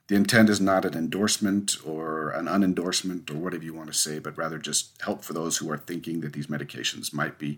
The 0.07 0.15
intent 0.15 0.49
is 0.49 0.59
not 0.59 0.85
an 0.85 0.95
endorsement 0.95 1.77
or 1.85 2.29
an 2.31 2.47
unendorsement 2.47 3.31
or 3.31 3.35
whatever 3.35 3.63
you 3.63 3.73
want 3.73 3.91
to 3.91 3.97
say, 3.97 4.19
but 4.19 4.37
rather 4.37 4.57
just 4.57 5.01
help 5.01 5.23
for 5.23 5.33
those 5.33 5.57
who 5.57 5.71
are 5.71 5.77
thinking 5.77 6.21
that 6.21 6.33
these 6.33 6.47
medications 6.47 7.13
might 7.13 7.39
be 7.39 7.57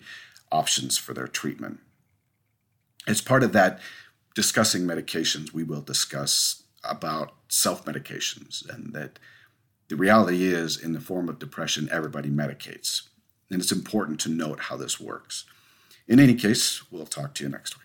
options 0.52 0.98
for 0.98 1.14
their 1.14 1.28
treatment. 1.28 1.80
As 3.08 3.22
part 3.22 3.44
of 3.44 3.54
that, 3.54 3.80
discussing 4.34 4.84
medications, 4.84 5.54
we 5.54 5.64
will 5.64 5.82
discuss 5.82 6.64
about 6.84 7.34
self 7.48 7.86
medications 7.86 8.68
and 8.68 8.94
that 8.94 9.20
the 9.88 9.96
reality 9.96 10.46
is, 10.46 10.78
in 10.78 10.94
the 10.94 11.00
form 11.00 11.30
of 11.30 11.40
depression, 11.40 11.88
everybody 11.92 12.30
medicates. 12.30 13.04
And 13.52 13.62
it's 13.62 13.72
important 13.72 14.20
to 14.22 14.30
note 14.30 14.62
how 14.62 14.78
this 14.78 15.00
works. 15.00 15.46
In 16.08 16.20
any 16.20 16.34
case, 16.34 16.92
we'll 16.92 17.06
talk 17.06 17.36
to 17.36 17.44
you 17.44 17.50
next 17.50 17.78
week. 17.78 17.85